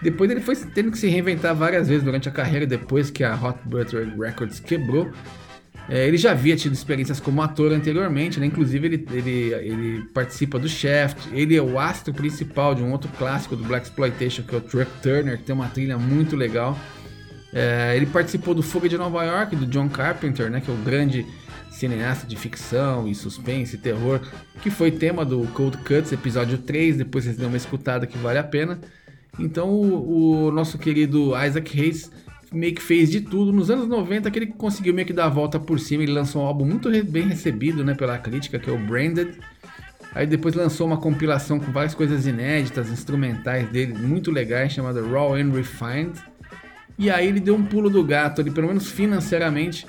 Depois 0.00 0.30
ele 0.30 0.40
foi 0.40 0.54
tendo 0.56 0.92
que 0.92 0.98
se 0.98 1.08
reinventar 1.08 1.54
várias 1.54 1.88
vezes 1.88 2.04
durante 2.04 2.28
a 2.28 2.32
carreira, 2.32 2.66
depois 2.66 3.10
que 3.10 3.24
a 3.24 3.34
Hot 3.34 3.58
Butter 3.64 4.14
Records 4.18 4.60
quebrou. 4.60 5.10
É, 5.88 6.06
ele 6.06 6.16
já 6.16 6.30
havia 6.30 6.56
tido 6.56 6.72
experiências 6.72 7.20
como 7.20 7.42
ator 7.42 7.72
anteriormente, 7.72 8.40
né? 8.40 8.46
Inclusive 8.46 8.86
ele, 8.86 9.06
ele, 9.10 9.54
ele 9.54 10.02
participa 10.14 10.58
do 10.58 10.68
Shaft. 10.68 11.28
Ele 11.32 11.56
é 11.56 11.62
o 11.62 11.78
astro 11.78 12.12
principal 12.14 12.74
de 12.74 12.82
um 12.82 12.90
outro 12.90 13.10
clássico 13.18 13.54
do 13.54 13.64
Black 13.64 13.86
Exploitation 13.86 14.42
que 14.44 14.54
é 14.54 14.58
o 14.58 14.60
Truck 14.62 14.90
Turner, 15.02 15.36
que 15.36 15.44
tem 15.44 15.54
uma 15.54 15.68
trilha 15.68 15.98
muito 15.98 16.36
legal. 16.36 16.78
É, 17.52 17.94
ele 17.96 18.06
participou 18.06 18.54
do 18.54 18.62
Fuga 18.62 18.88
de 18.88 18.96
Nova 18.96 19.24
York 19.24 19.54
do 19.56 19.66
John 19.66 19.88
Carpenter, 19.88 20.50
né? 20.50 20.60
Que 20.60 20.70
é 20.70 20.74
o 20.74 20.76
grande 20.78 21.26
cineasta 21.74 22.26
de 22.26 22.36
ficção 22.36 23.08
e 23.08 23.14
suspense 23.14 23.76
e 23.76 23.78
terror, 23.78 24.20
que 24.62 24.70
foi 24.70 24.90
tema 24.90 25.24
do 25.24 25.46
Cold 25.48 25.78
Cuts, 25.78 26.12
episódio 26.12 26.58
3. 26.58 26.98
Depois 26.98 27.24
vocês 27.24 27.36
dão 27.36 27.48
uma 27.48 27.56
escutada 27.56 28.06
que 28.06 28.16
vale 28.16 28.38
a 28.38 28.44
pena. 28.44 28.80
Então 29.38 29.68
o, 29.68 30.46
o 30.46 30.50
nosso 30.52 30.78
querido 30.78 31.32
Isaac 31.36 31.80
Hayes 31.80 32.10
meio 32.52 32.74
que 32.74 32.82
fez 32.82 33.10
de 33.10 33.20
tudo. 33.20 33.52
Nos 33.52 33.70
anos 33.70 33.88
90 33.88 34.30
que 34.30 34.38
ele 34.38 34.46
conseguiu 34.46 34.94
meio 34.94 35.06
que 35.06 35.12
dar 35.12 35.26
a 35.26 35.28
volta 35.28 35.58
por 35.58 35.80
cima, 35.80 36.02
ele 36.02 36.12
lançou 36.12 36.42
um 36.42 36.46
álbum 36.46 36.64
muito 36.64 36.88
bem 37.04 37.26
recebido, 37.26 37.84
né, 37.84 37.94
pela 37.94 38.16
crítica, 38.18 38.58
que 38.58 38.70
é 38.70 38.72
o 38.72 38.78
Branded. 38.78 39.38
Aí 40.14 40.26
depois 40.26 40.54
lançou 40.54 40.86
uma 40.86 40.96
compilação 40.96 41.58
com 41.58 41.72
várias 41.72 41.92
coisas 41.92 42.24
inéditas, 42.24 42.88
instrumentais 42.88 43.68
dele, 43.68 43.94
muito 43.94 44.30
legais, 44.30 44.72
chamada 44.72 45.02
Raw 45.02 45.34
and 45.34 45.50
Refined. 45.50 46.12
E 46.96 47.10
aí 47.10 47.26
ele 47.26 47.40
deu 47.40 47.56
um 47.56 47.64
pulo 47.64 47.90
do 47.90 48.04
gato 48.04 48.40
ali, 48.40 48.52
pelo 48.52 48.68
menos 48.68 48.88
financeiramente, 48.88 49.84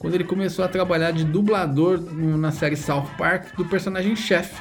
quando 0.00 0.14
ele 0.14 0.24
começou 0.24 0.64
a 0.64 0.68
trabalhar 0.68 1.10
de 1.10 1.24
dublador 1.24 2.00
na 2.00 2.50
série 2.50 2.74
South 2.74 3.06
Park 3.18 3.54
do 3.54 3.66
personagem 3.66 4.16
chefe, 4.16 4.60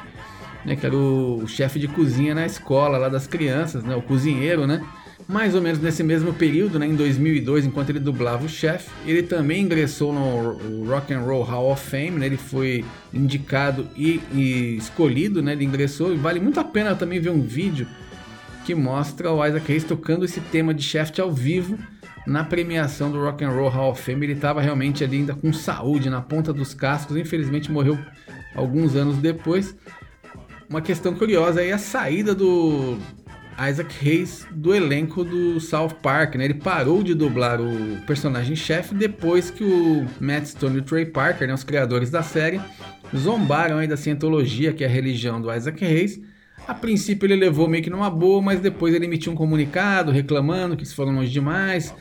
né, 0.65 0.75
que 0.75 0.85
era 0.85 0.93
o 0.93 1.47
chefe 1.47 1.79
de 1.79 1.87
cozinha 1.87 2.35
na 2.35 2.45
escola 2.45 2.97
lá 2.97 3.07
das 3.07 3.25
crianças, 3.25 3.81
né, 3.81 3.95
o 3.95 4.01
cozinheiro, 4.01 4.67
né? 4.67 4.85
Mais 5.29 5.55
ou 5.55 5.61
menos 5.61 5.79
nesse 5.79 6.03
mesmo 6.03 6.33
período, 6.33 6.77
né, 6.77 6.87
em 6.87 6.95
2002, 6.95 7.65
enquanto 7.65 7.89
ele 7.89 7.99
dublava 7.99 8.45
o 8.45 8.49
chefe, 8.49 8.89
ele 9.05 9.23
também 9.23 9.61
ingressou 9.61 10.11
no 10.11 10.83
Rock 10.85 11.13
and 11.13 11.21
Roll 11.21 11.43
Hall 11.43 11.71
of 11.71 11.89
Fame, 11.89 12.11
né, 12.19 12.25
ele 12.25 12.37
foi 12.37 12.83
indicado 13.13 13.87
e, 13.95 14.19
e 14.33 14.75
escolhido, 14.77 15.41
né, 15.41 15.53
ele 15.53 15.63
ingressou, 15.63 16.13
e 16.13 16.17
vale 16.17 16.41
muito 16.41 16.59
a 16.59 16.65
pena 16.65 16.95
também 16.95 17.21
ver 17.21 17.29
um 17.29 17.41
vídeo 17.41 17.87
que 18.65 18.75
mostra 18.75 19.31
o 19.31 19.45
Isaac 19.45 19.71
Hayes 19.71 19.85
tocando 19.85 20.25
esse 20.25 20.41
tema 20.41 20.73
de 20.73 20.83
Shaft 20.83 21.17
ao 21.21 21.31
vivo 21.31 21.79
na 22.25 22.43
premiação 22.43 23.11
do 23.11 23.23
Rock 23.23 23.43
and 23.43 23.51
Roll 23.51 23.69
Hall 23.69 23.91
of 23.91 24.01
Fame. 24.01 24.25
Ele 24.25 24.33
estava 24.33 24.61
realmente 24.61 25.03
ali 25.03 25.17
ainda 25.17 25.33
com 25.33 25.51
saúde, 25.51 26.09
na 26.09 26.21
ponta 26.21 26.53
dos 26.53 26.73
cascos, 26.73 27.17
infelizmente 27.17 27.71
morreu 27.71 27.97
alguns 28.55 28.95
anos 28.95 29.17
depois. 29.17 29.75
uma 30.69 30.81
questão 30.81 31.13
curiosa 31.15 31.61
aí 31.61 31.71
a 31.71 31.77
saída 31.77 32.35
do 32.35 32.97
Isaac 33.67 33.93
Hayes 34.01 34.47
do 34.51 34.73
elenco 34.73 35.23
do 35.23 35.59
South 35.59 35.95
Park, 36.01 36.35
né? 36.35 36.45
Ele 36.45 36.53
parou 36.53 37.03
de 37.03 37.13
dublar 37.13 37.59
o 37.59 37.97
personagem 38.05 38.55
chefe 38.55 38.95
depois 38.95 39.49
que 39.51 39.63
o 39.63 40.05
Matt 40.19 40.45
Stone 40.45 40.77
e 40.77 40.79
o 40.79 40.83
Trey 40.83 41.05
Parker, 41.05 41.47
né, 41.47 41.53
os 41.53 41.63
criadores 41.63 42.09
da 42.09 42.23
série, 42.23 42.61
zombaram 43.15 43.79
aí 43.79 43.87
da 43.87 43.97
cientologia, 43.97 44.71
que 44.71 44.83
é 44.83 44.87
a 44.87 44.89
religião 44.89 45.41
do 45.41 45.53
Isaac 45.53 45.83
Hayes. 45.83 46.21
A 46.67 46.73
princípio 46.73 47.25
ele 47.25 47.35
levou 47.35 47.67
meio 47.67 47.83
que 47.83 47.89
numa 47.89 48.09
boa, 48.09 48.41
mas 48.41 48.59
depois 48.59 48.93
ele 48.93 49.05
emitiu 49.05 49.33
um 49.33 49.35
comunicado 49.35 50.11
reclamando 50.11 50.75
que 50.75 50.83
eles 50.83 50.93
foram 50.93 51.13
longe 51.13 51.31
demais, 51.31 51.93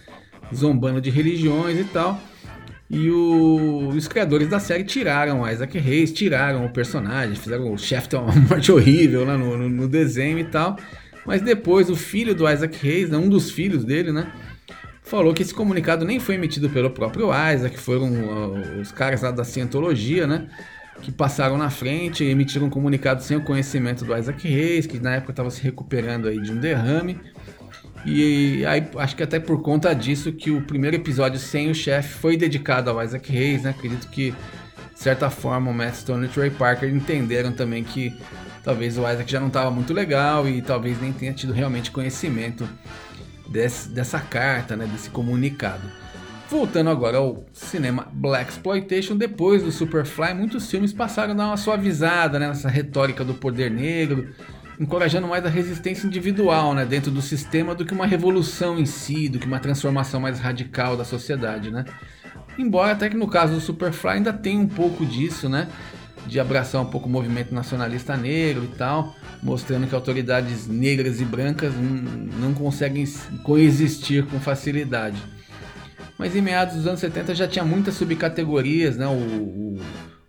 zombando 0.55 1.01
de 1.01 1.11
religiões 1.11 1.79
e 1.79 1.85
tal. 1.85 2.21
E 2.91 3.11
o, 3.11 3.89
os 3.89 4.09
criadores 4.09 4.49
da 4.49 4.59
série 4.59 4.83
tiraram 4.83 5.47
Isaac 5.47 5.77
Hayes, 5.77 6.11
tiraram 6.11 6.65
o 6.65 6.71
personagem, 6.71 7.35
fizeram 7.37 7.73
o 7.73 7.77
chefe 7.77 8.09
ter 8.09 8.17
uma 8.17 8.33
morte 8.49 8.73
horrível 8.73 9.27
lá 9.27 9.37
no, 9.37 9.59
no, 9.59 9.69
no, 9.69 9.89
desenho 9.89 10.39
e 10.39 10.45
tal. 10.45 10.77
Mas 11.27 11.43
depois 11.43 11.91
o 11.91 11.97
filho 11.97 12.35
do 12.35 12.49
Isaac 12.49 12.79
Hayes, 12.87 13.11
né, 13.11 13.19
um 13.19 13.29
dos 13.29 13.51
filhos 13.51 13.85
dele, 13.85 14.11
né? 14.11 14.33
Falou 15.03 15.35
que 15.35 15.43
esse 15.43 15.53
comunicado 15.55 16.05
nem 16.05 16.19
foi 16.19 16.37
emitido 16.37 16.71
pelo 16.71 16.91
próprio 16.91 17.29
Isaac, 17.29 17.79
foram 17.79 18.11
uh, 18.11 18.81
os 18.81 18.91
caras 18.91 19.21
lá 19.21 19.31
da 19.31 19.45
cientologia, 19.45 20.27
né? 20.27 20.49
Que 21.03 21.13
passaram 21.13 21.59
na 21.59 21.69
frente 21.69 22.25
e 22.25 22.31
emitiram 22.31 22.67
um 22.67 22.71
comunicado 22.71 23.23
sem 23.23 23.37
o 23.37 23.43
conhecimento 23.43 24.05
do 24.05 24.17
Isaac 24.17 24.47
Hayes, 24.47 24.87
que 24.87 24.99
na 24.99 25.17
época 25.17 25.33
estava 25.33 25.51
se 25.51 25.63
recuperando 25.63 26.29
aí 26.29 26.41
de 26.41 26.53
um 26.53 26.57
derrame. 26.57 27.19
E 28.05 28.65
aí, 28.65 28.89
acho 28.97 29.17
que 29.17 29.23
até 29.23 29.39
por 29.39 29.61
conta 29.63 29.95
disso 29.95 30.33
que 30.33 30.51
o 30.51 30.63
primeiro 30.63 30.97
episódio 30.97 31.39
sem 31.39 31.71
o 31.71 31.75
chefe 31.75 32.15
foi 32.15 32.37
dedicado 32.37 32.91
ao 32.91 33.03
Isaac 33.03 33.37
Hayes, 33.37 33.63
né? 33.63 33.71
Acredito 33.71 34.09
que, 34.09 34.31
de 34.31 35.01
certa 35.01 35.29
forma, 35.31 35.71
o 35.71 35.75
Matt 35.75 35.97
Stone 35.97 36.25
e 36.25 36.29
o 36.29 36.31
Trey 36.31 36.51
Parker 36.51 36.89
entenderam 36.89 37.53
também 37.53 37.85
que 37.85 38.17
talvez 38.63 38.97
o 38.97 39.03
Isaac 39.03 39.31
já 39.31 39.41
não 39.41 39.49
estava 39.49 39.71
muito 39.71 39.93
legal 39.93 40.49
e 40.49 40.63
talvez 40.63 41.01
nem 41.01 41.13
tenha 41.13 41.33
tido 41.33 41.53
realmente 41.53 41.91
conhecimento 41.91 42.69
desse, 43.49 43.89
dessa 43.89 44.21
carta, 44.21 44.77
né? 44.77 44.87
Desse 44.87 45.11
comunicado. 45.11 45.91
Voltando 46.51 46.89
agora 46.89 47.19
ao 47.19 47.45
cinema 47.53 48.09
Black 48.11 48.51
Exploitation, 48.51 49.17
depois 49.17 49.63
do 49.63 49.71
Superfly, 49.71 50.33
muitos 50.33 50.71
filmes 50.71 50.95
passaram 50.95 51.35
a 51.35 51.37
dar 51.37 51.47
uma 51.49 51.59
suavizada 51.59 52.39
né, 52.39 52.49
nessa 52.49 52.71
retórica 52.71 53.23
do 53.23 53.35
poder 53.35 53.71
negro, 53.71 54.31
encorajando 54.81 55.27
mais 55.27 55.45
a 55.45 55.49
resistência 55.49 56.07
individual 56.07 56.73
né, 56.73 56.85
dentro 56.87 57.11
do 57.11 57.21
sistema 57.21 57.75
do 57.75 57.85
que 57.85 57.93
uma 57.93 58.07
revolução 58.07 58.79
em 58.79 58.87
si, 58.87 59.29
do 59.29 59.39
que 59.39 59.47
uma 59.47 59.59
transformação 59.59 60.21
mais 60.21 60.39
radical 60.39 60.97
da 60.97 61.05
sociedade. 61.05 61.71
Né? 61.71 61.85
Embora 62.57 62.93
até 62.93 63.09
que 63.09 63.17
no 63.17 63.27
caso 63.27 63.55
do 63.55 63.61
Superfly 63.61 64.11
ainda 64.11 64.33
tem 64.33 64.59
um 64.59 64.69
pouco 64.69 65.05
disso, 65.05 65.49
né? 65.49 65.69
De 66.27 66.39
abraçar 66.39 66.83
um 66.83 66.87
pouco 66.87 67.09
o 67.09 67.11
movimento 67.11 67.55
nacionalista 67.55 68.17
negro 68.17 68.65
e 68.65 68.77
tal, 68.77 69.15
mostrando 69.43 69.87
que 69.87 69.95
autoridades 69.95 70.67
negras 70.67 71.21
e 71.21 71.25
brancas 71.25 71.73
não 72.39 72.53
conseguem 72.53 73.07
coexistir 73.45 74.27
com 74.27 74.39
facilidade. 74.39 75.23
Mas 76.19 76.35
em 76.35 76.43
meados 76.43 76.75
dos 76.75 76.87
anos 76.87 77.01
70 77.01 77.35
já 77.35 77.47
tinha 77.47 77.65
muitas 77.65 77.95
subcategorias, 77.95 78.97
né? 78.97 79.07
O, 79.07 79.13
o 79.13 79.79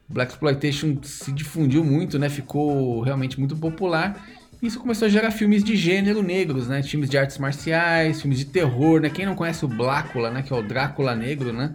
Black 0.08 0.32
Exploitation 0.32 0.97
se 1.02 1.32
difundiu 1.32 1.84
muito, 1.84 2.18
né? 2.20 2.30
Ficou 2.30 3.02
realmente 3.02 3.39
muito 3.39 3.58
popular 3.58 4.24
isso 4.62 4.80
começou 4.80 5.05
a 5.05 5.10
gerar 5.10 5.32
filmes 5.32 5.64
de 5.64 5.76
gênero 5.76 6.22
negros, 6.22 6.68
né? 6.68 6.84
Filmes 6.84 7.10
de 7.10 7.18
artes 7.18 7.38
marciais, 7.38 8.22
filmes 8.22 8.39
de 8.39 8.45
terror, 8.45 8.99
né? 8.99 9.10
Quem 9.10 9.26
não 9.26 9.36
conhece 9.36 9.64
o 9.64 9.68
Blácula, 9.68 10.30
né? 10.30 10.41
Que 10.41 10.51
é 10.51 10.55
o 10.55 10.62
Drácula 10.62 11.16
Negro, 11.16 11.53
né? 11.53 11.74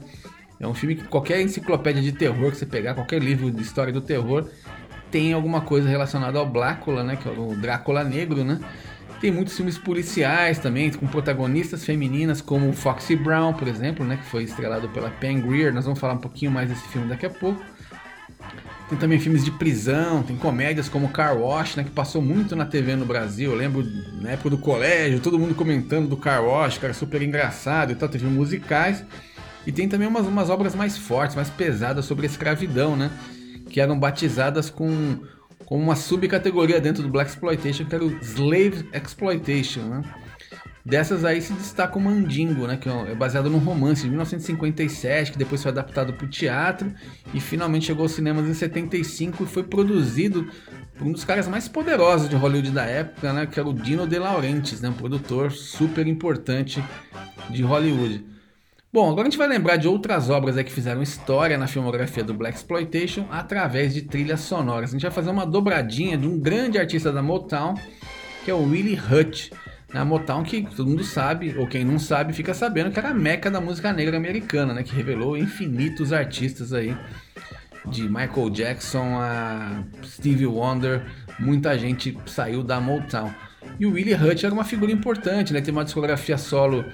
É 0.60 0.66
um 0.66 0.74
filme 0.74 0.94
que 0.94 1.04
qualquer 1.04 1.40
enciclopédia 1.40 2.02
de 2.02 2.12
terror 2.12 2.50
que 2.50 2.58
você 2.58 2.66
pegar, 2.66 2.94
qualquer 2.94 3.22
livro 3.22 3.50
de 3.50 3.62
história 3.62 3.92
do 3.92 4.00
terror, 4.00 4.48
tem 5.10 5.32
alguma 5.32 5.62
coisa 5.62 5.88
relacionada 5.88 6.38
ao 6.38 6.46
Blácula, 6.46 7.02
né? 7.02 7.16
Que 7.16 7.26
é 7.26 7.32
o 7.32 7.54
Drácula 7.56 8.04
Negro, 8.04 8.44
né? 8.44 8.60
Tem 9.20 9.30
muitos 9.30 9.56
filmes 9.56 9.78
policiais 9.78 10.58
também, 10.58 10.90
com 10.90 11.06
protagonistas 11.06 11.84
femininas, 11.84 12.42
como 12.42 12.70
Foxy 12.74 13.16
Brown, 13.16 13.54
por 13.54 13.66
exemplo, 13.66 14.04
né? 14.04 14.18
Que 14.18 14.24
foi 14.24 14.42
estrelado 14.42 14.88
pela 14.90 15.10
Pam 15.10 15.40
Grier. 15.40 15.72
Nós 15.72 15.86
vamos 15.86 15.98
falar 15.98 16.14
um 16.14 16.18
pouquinho 16.18 16.50
mais 16.50 16.68
desse 16.68 16.86
filme 16.88 17.08
daqui 17.08 17.24
a 17.24 17.30
pouco. 17.30 17.64
Tem 18.88 18.98
também 18.98 19.18
filmes 19.18 19.44
de 19.44 19.50
prisão, 19.50 20.22
tem 20.22 20.36
comédias 20.36 20.90
como 20.90 21.08
Car 21.08 21.36
Wash, 21.38 21.76
né, 21.76 21.84
que 21.84 21.90
passou 21.90 22.20
muito 22.20 22.54
na 22.54 22.66
TV 22.66 22.94
no 22.96 23.06
Brasil. 23.06 23.50
Eu 23.50 23.56
lembro 23.56 23.82
na 24.20 24.32
época 24.32 24.50
do 24.50 24.58
colégio, 24.58 25.20
todo 25.20 25.38
mundo 25.38 25.54
comentando 25.54 26.06
do 26.06 26.16
Car 26.16 26.44
Wash, 26.44 26.76
cara, 26.76 26.92
super 26.92 27.22
engraçado 27.22 27.92
e 27.92 27.94
tal. 27.94 28.08
Teve 28.08 28.26
musicais. 28.26 29.02
E 29.66 29.72
tem 29.72 29.88
também 29.88 30.06
umas, 30.06 30.26
umas 30.26 30.50
obras 30.50 30.74
mais 30.74 30.98
fortes, 30.98 31.34
mais 31.34 31.48
pesadas 31.48 32.04
sobre 32.04 32.26
a 32.26 32.28
escravidão, 32.28 32.94
né? 32.94 33.10
Que 33.70 33.80
eram 33.80 33.98
batizadas 33.98 34.68
com, 34.68 35.18
com 35.64 35.78
uma 35.78 35.96
subcategoria 35.96 36.78
dentro 36.78 37.02
do 37.02 37.08
Black 37.08 37.30
Exploitation, 37.30 37.86
que 37.86 37.94
era 37.94 38.04
o 38.04 38.18
Slave 38.20 38.86
Exploitation, 38.92 39.80
né? 39.80 40.02
Dessas 40.84 41.24
aí 41.24 41.40
se 41.40 41.54
destaca 41.54 41.98
o 41.98 42.00
Mandingo, 42.00 42.66
né, 42.66 42.76
que 42.76 42.90
é 42.90 43.14
baseado 43.14 43.48
num 43.48 43.56
romance 43.58 44.02
de 44.02 44.08
1957, 44.08 45.32
que 45.32 45.38
depois 45.38 45.62
foi 45.62 45.70
adaptado 45.70 46.12
para 46.12 46.26
o 46.26 46.28
teatro 46.28 46.92
e 47.32 47.40
finalmente 47.40 47.86
chegou 47.86 48.02
aos 48.02 48.12
cinemas 48.12 48.46
em 48.46 48.52
75 48.52 49.44
e 49.44 49.46
foi 49.46 49.62
produzido 49.62 50.46
por 50.98 51.06
um 51.06 51.12
dos 51.12 51.24
caras 51.24 51.48
mais 51.48 51.68
poderosos 51.68 52.28
de 52.28 52.36
Hollywood 52.36 52.70
da 52.70 52.84
época, 52.84 53.32
né, 53.32 53.46
que 53.46 53.58
era 53.58 53.66
o 53.66 53.72
Dino 53.72 54.06
De 54.06 54.18
Laurentiis, 54.18 54.82
né, 54.82 54.90
um 54.90 54.92
produtor 54.94 55.52
super 55.52 56.06
importante 56.06 56.84
de 57.48 57.62
Hollywood. 57.62 58.22
Bom, 58.92 59.10
agora 59.10 59.26
a 59.26 59.30
gente 59.30 59.38
vai 59.38 59.48
lembrar 59.48 59.76
de 59.76 59.88
outras 59.88 60.28
obras 60.28 60.54
que 60.54 60.70
fizeram 60.70 61.02
história 61.02 61.56
na 61.56 61.66
filmografia 61.66 62.22
do 62.22 62.34
Black 62.34 62.58
Exploitation 62.58 63.26
através 63.30 63.94
de 63.94 64.02
trilhas 64.02 64.40
sonoras. 64.40 64.90
A 64.90 64.92
gente 64.92 65.02
vai 65.02 65.10
fazer 65.10 65.30
uma 65.30 65.46
dobradinha 65.46 66.18
de 66.18 66.28
um 66.28 66.38
grande 66.38 66.78
artista 66.78 67.10
da 67.10 67.22
Motown, 67.22 67.74
que 68.44 68.50
é 68.50 68.54
o 68.54 68.62
Willie 68.62 69.00
Hutch 69.00 69.50
a 69.94 70.04
Motown 70.04 70.42
que 70.42 70.62
todo 70.62 70.88
mundo 70.88 71.04
sabe, 71.04 71.54
ou 71.56 71.66
quem 71.66 71.84
não 71.84 71.98
sabe, 71.98 72.32
fica 72.32 72.52
sabendo 72.52 72.90
que 72.90 72.98
era 72.98 73.10
a 73.10 73.14
meca 73.14 73.50
da 73.50 73.60
música 73.60 73.92
negra 73.92 74.16
americana, 74.16 74.74
né? 74.74 74.82
Que 74.82 74.94
revelou 74.94 75.36
infinitos 75.36 76.12
artistas 76.12 76.72
aí, 76.72 76.96
de 77.86 78.08
Michael 78.08 78.50
Jackson 78.50 79.18
a 79.20 79.84
Stevie 80.02 80.46
Wonder, 80.46 81.04
muita 81.38 81.78
gente 81.78 82.16
saiu 82.26 82.62
da 82.62 82.80
Motown. 82.80 83.32
E 83.78 83.86
o 83.86 83.92
Willie 83.92 84.14
Hutch 84.14 84.44
era 84.44 84.52
uma 84.52 84.64
figura 84.64 84.92
importante, 84.92 85.52
né? 85.52 85.60
Tem 85.60 85.72
uma 85.72 85.84
discografia 85.84 86.36
solo 86.38 86.84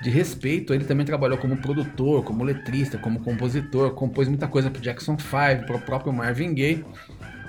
de 0.00 0.10
respeito. 0.10 0.72
Ele 0.72 0.84
também 0.84 1.04
trabalhou 1.04 1.36
como 1.36 1.56
produtor, 1.56 2.24
como 2.24 2.44
letrista, 2.44 2.96
como 2.96 3.20
compositor, 3.20 3.90
compôs 3.92 4.28
muita 4.28 4.46
coisa 4.46 4.70
pro 4.70 4.80
Jackson 4.80 5.16
5, 5.18 5.66
pro 5.66 5.78
próprio 5.80 6.12
Marvin 6.12 6.54
Gaye. 6.54 6.84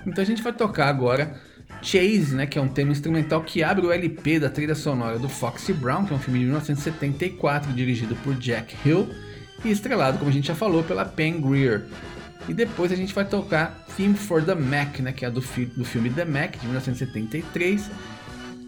Então 0.06 0.22
a 0.22 0.26
gente 0.26 0.42
vai 0.42 0.52
tocar 0.52 0.88
agora 0.88 1.36
Chase, 1.82 2.36
né, 2.36 2.46
que 2.46 2.58
é 2.58 2.62
um 2.62 2.68
tema 2.68 2.92
instrumental 2.92 3.42
que 3.44 3.64
abre 3.64 3.86
o 3.86 3.92
LP 3.92 4.40
da 4.40 4.50
trilha 4.50 4.76
sonora 4.76 5.18
do 5.18 5.28
Foxy 5.28 5.74
Brown, 5.74 6.06
que 6.06 6.14
é 6.14 6.16
um 6.16 6.20
filme 6.20 6.40
de 6.40 6.46
1974 6.46 7.74
dirigido 7.74 8.16
por 8.18 8.36
Jack 8.36 8.76
Hill 8.86 9.10
e 9.66 9.72
estrelado, 9.72 10.18
como 10.18 10.30
a 10.30 10.34
gente 10.34 10.48
já 10.48 10.56
falou, 10.56 10.84
pela 10.84 11.06
Pam 11.06 11.42
Grier. 11.42 11.84
E 12.48 12.54
depois 12.54 12.92
a 12.92 12.96
gente 12.96 13.14
vai 13.14 13.26
tocar 13.26 13.86
Theme 13.96 14.16
for 14.16 14.44
the 14.44 14.56
Mac, 14.56 15.00
né, 15.00 15.12
que 15.12 15.26
é 15.26 15.30
do, 15.30 15.42
fi 15.42 15.66
do 15.66 15.86
filme 15.86 16.10
The 16.10 16.26
Mac, 16.26 16.58
de 16.58 16.66
1973, 16.66 17.90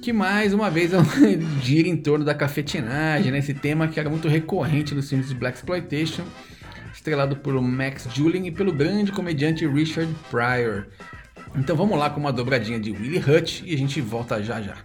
que 0.01 0.14
mais 0.14 0.53
uma 0.53 0.70
vez 0.70 0.93
é 0.93 0.97
gira 1.61 1.88
em 1.88 1.97
torno 1.97 2.26
da 2.26 2.36
cafetinagem, 2.36 3.32
né, 3.32 3.39
esse 3.39 3.53
tema 3.53 3.88
que 3.88 3.99
era 3.99 4.09
muito 4.09 4.28
recorrente 4.28 4.93
nos 4.93 5.09
filmes 5.09 5.30
de 5.30 5.36
Black 5.36 5.57
Exploitation, 5.57 6.24
estrelado 6.93 7.36
por 7.38 7.59
Max 7.61 8.07
Julien 8.14 8.45
e 8.47 8.51
pelo 8.51 8.72
grande 8.72 9.11
comediante 9.11 9.66
Richard 9.66 10.14
Pryor. 10.30 10.86
Então 11.55 11.75
vamos 11.75 11.97
lá 11.97 12.09
com 12.09 12.19
uma 12.19 12.33
dobradinha 12.33 12.79
de 12.79 12.91
Willie 12.91 13.19
Hutch 13.19 13.61
e 13.63 13.73
a 13.73 13.77
gente 13.77 14.01
volta 14.01 14.41
já 14.41 14.61
já. 14.61 14.77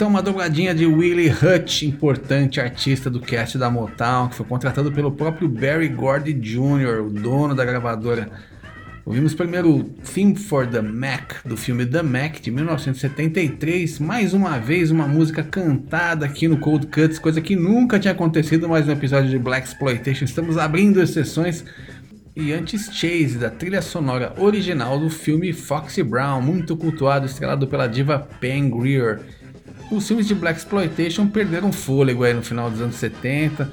Então 0.00 0.08
uma 0.08 0.22
dobradinha 0.22 0.74
de 0.74 0.86
Willie 0.86 1.28
Hutch, 1.30 1.82
importante 1.82 2.58
artista 2.58 3.10
do 3.10 3.20
cast 3.20 3.58
da 3.58 3.70
Motown, 3.70 4.30
que 4.30 4.34
foi 4.34 4.46
contratado 4.46 4.90
pelo 4.90 5.12
próprio 5.12 5.46
Barry 5.46 5.88
Gordy 5.88 6.32
Jr., 6.32 7.02
o 7.04 7.10
dono 7.10 7.54
da 7.54 7.66
gravadora. 7.66 8.30
Ouvimos 9.04 9.34
primeiro 9.34 9.76
o 9.76 9.84
Theme 9.84 10.34
for 10.36 10.66
the 10.66 10.80
Mac, 10.80 11.44
do 11.44 11.54
filme 11.54 11.84
The 11.84 12.00
Mac, 12.00 12.40
de 12.40 12.50
1973. 12.50 13.98
Mais 13.98 14.32
uma 14.32 14.58
vez, 14.58 14.90
uma 14.90 15.06
música 15.06 15.42
cantada 15.42 16.24
aqui 16.24 16.48
no 16.48 16.56
Cold 16.56 16.86
Cuts, 16.86 17.18
coisa 17.18 17.42
que 17.42 17.54
nunca 17.54 17.98
tinha 17.98 18.12
acontecido 18.12 18.66
mais 18.66 18.88
um 18.88 18.92
episódio 18.92 19.28
de 19.28 19.38
Black 19.38 19.68
Exploitation. 19.68 20.24
Estamos 20.24 20.56
abrindo 20.56 21.02
exceções. 21.02 21.62
E 22.34 22.54
antes 22.54 22.88
Chase, 22.90 23.36
da 23.36 23.50
trilha 23.50 23.82
sonora 23.82 24.32
original 24.38 24.98
do 24.98 25.10
filme 25.10 25.52
Foxy 25.52 26.02
Brown, 26.02 26.40
muito 26.40 26.74
cultuado, 26.74 27.26
estrelado 27.26 27.66
pela 27.66 27.86
diva 27.86 28.18
Pam 28.40 28.70
Grier. 28.70 29.20
Os 29.90 30.06
filmes 30.06 30.28
de 30.28 30.34
Black 30.34 30.58
Exploitation 30.58 31.26
perderam 31.26 31.72
fôlego 31.72 32.22
aí 32.22 32.32
no 32.32 32.42
final 32.42 32.70
dos 32.70 32.80
anos 32.80 32.94
70. 32.94 33.70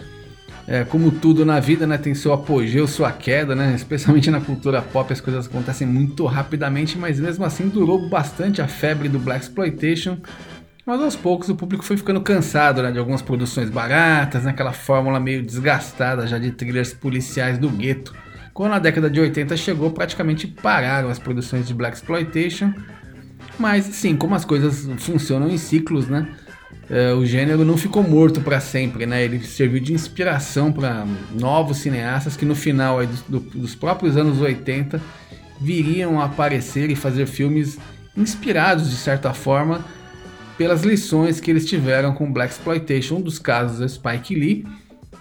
É, 0.68 0.84
como 0.84 1.12
tudo 1.12 1.46
na 1.46 1.60
vida, 1.62 1.88
né, 1.88 1.98
tem 1.98 2.14
seu 2.14 2.34
apogeu, 2.34 2.88
sua 2.88 3.10
queda, 3.12 3.56
né, 3.56 3.74
especialmente 3.74 4.30
na 4.30 4.42
cultura 4.42 4.82
pop, 4.82 5.14
as 5.14 5.22
coisas 5.22 5.48
acontecem 5.48 5.88
muito 5.88 6.26
rapidamente, 6.26 6.98
mas 6.98 7.20
mesmo 7.20 7.46
assim 7.46 7.70
durou 7.70 8.10
bastante 8.10 8.62
a 8.62 8.68
febre 8.68 9.08
do 9.08 9.18
Black 9.18 9.46
Exploitation. 9.46 10.18
Mas 10.86 11.02
aos 11.02 11.16
poucos 11.16 11.50
o 11.50 11.56
público 11.56 11.86
foi 11.86 11.98
ficando 11.98 12.20
cansado 12.20 12.82
né, 12.82 12.92
de 12.92 13.00
algumas 13.00 13.22
produções 13.22 13.70
baratas, 13.70 14.44
naquela 14.44 14.74
fórmula 14.74 15.20
meio 15.20 15.44
desgastada 15.44 16.26
já 16.26 16.38
de 16.38 16.52
thrillers 16.52 16.94
policiais 16.94 17.58
do 17.58 17.70
gueto. 17.70 18.14
Quando 18.54 18.74
a 18.74 18.80
década 18.80 19.10
de 19.10 19.20
80 19.20 19.56
chegou, 19.56 19.92
praticamente 19.92 20.48
pararam 20.48 21.10
as 21.10 21.20
produções 21.20 21.68
de 21.68 21.74
Black 21.74 21.96
Exploitation. 21.96 22.74
Mas 23.60 23.86
sim, 23.86 24.16
como 24.16 24.36
as 24.36 24.46
coisas 24.46 24.88
funcionam 25.00 25.50
em 25.50 25.58
ciclos, 25.58 26.08
né? 26.08 26.28
é, 26.90 27.12
o 27.14 27.26
gênero 27.26 27.66
não 27.66 27.76
ficou 27.78 28.02
morto 28.04 28.40
para 28.42 28.60
sempre, 28.62 29.06
né? 29.06 29.24
Ele 29.24 29.42
serviu 29.46 29.80
de 29.82 29.94
inspiração 29.94 30.72
para 30.72 31.06
novos 31.38 31.78
cineastas 31.78 32.38
que 32.38 32.46
no 32.46 32.56
final 32.56 33.06
do- 33.06 33.40
do- 33.40 33.60
dos 33.60 33.76
próprios 33.76 34.16
anos 34.16 34.40
80 34.40 35.02
viriam 35.60 36.20
a 36.22 36.26
aparecer 36.26 36.90
e 36.90 36.96
fazer 36.96 37.26
filmes 37.26 37.78
inspirados 38.16 38.90
de 38.90 38.96
certa 38.96 39.34
forma 39.34 39.84
pelas 40.58 40.84
lições 40.84 41.40
que 41.42 41.52
eles 41.52 41.66
tiveram 41.66 42.14
com 42.14 42.32
Black 42.32 42.54
Exploitation. 42.54 43.16
Um 43.18 43.22
dos 43.22 43.38
casos 43.38 43.82
é 43.82 43.88
Spike 43.88 44.34
Lee, 44.36 44.66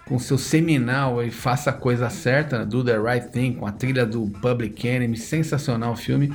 com 0.07 0.19
seu 0.19 0.39
seminal 0.39 1.19
aí, 1.19 1.31
Faça 1.33 1.71
a 1.71 1.73
Coisa 1.73 2.09
Certa, 2.11 2.65
Do 2.65 2.85
the 2.85 2.97
Right 2.97 3.29
Thing, 3.33 3.55
com 3.55 3.67
a 3.67 3.73
trilha 3.73 4.07
do 4.07 4.27
Public 4.41 4.87
Enemy, 4.87 5.17
sensacional 5.17 5.97
filme. 5.97 6.33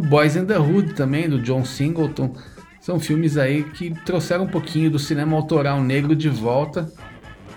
O 0.00 0.02
Boys 0.02 0.34
in 0.34 0.46
the 0.46 0.58
Hood 0.58 0.94
também, 0.94 1.28
do 1.28 1.38
John 1.38 1.62
Singleton. 1.62 2.34
São 2.80 2.98
filmes 2.98 3.36
aí 3.36 3.64
que 3.64 3.90
trouxeram 4.02 4.44
um 4.44 4.48
pouquinho 4.48 4.90
do 4.90 4.98
cinema 4.98 5.36
autoral 5.36 5.82
negro 5.82 6.16
de 6.16 6.30
volta. 6.30 6.90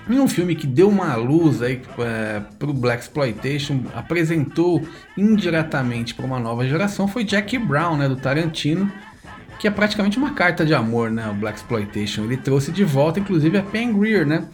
E 0.10 0.20
um 0.20 0.28
filme 0.28 0.54
que 0.54 0.68
deu 0.68 0.90
uma 0.90 1.16
luz 1.16 1.62
aí 1.62 1.82
é, 2.00 2.42
o 2.62 2.74
Black 2.74 3.02
Exploitation, 3.02 3.80
apresentou 3.96 4.86
indiretamente 5.18 6.14
para 6.14 6.26
uma 6.26 6.38
nova 6.38 6.68
geração, 6.68 7.08
foi 7.08 7.24
Jackie 7.24 7.58
Brown, 7.58 7.96
né, 7.96 8.10
do 8.10 8.18
Tarantino, 8.18 8.92
que 9.58 9.66
é 9.66 9.72
praticamente 9.72 10.18
uma 10.18 10.34
carta 10.34 10.66
de 10.66 10.74
amor, 10.74 11.10
né, 11.10 11.30
o 11.30 11.34
Black 11.34 11.60
Exploitation. 11.60 12.26
Ele 12.26 12.36
trouxe 12.36 12.74
de 12.74 12.84
volta, 12.84 13.22
inclusive, 13.22 13.58
a 13.58 13.64
Pam 13.64 13.94
Grier, 13.94 14.28
né, 14.28 14.50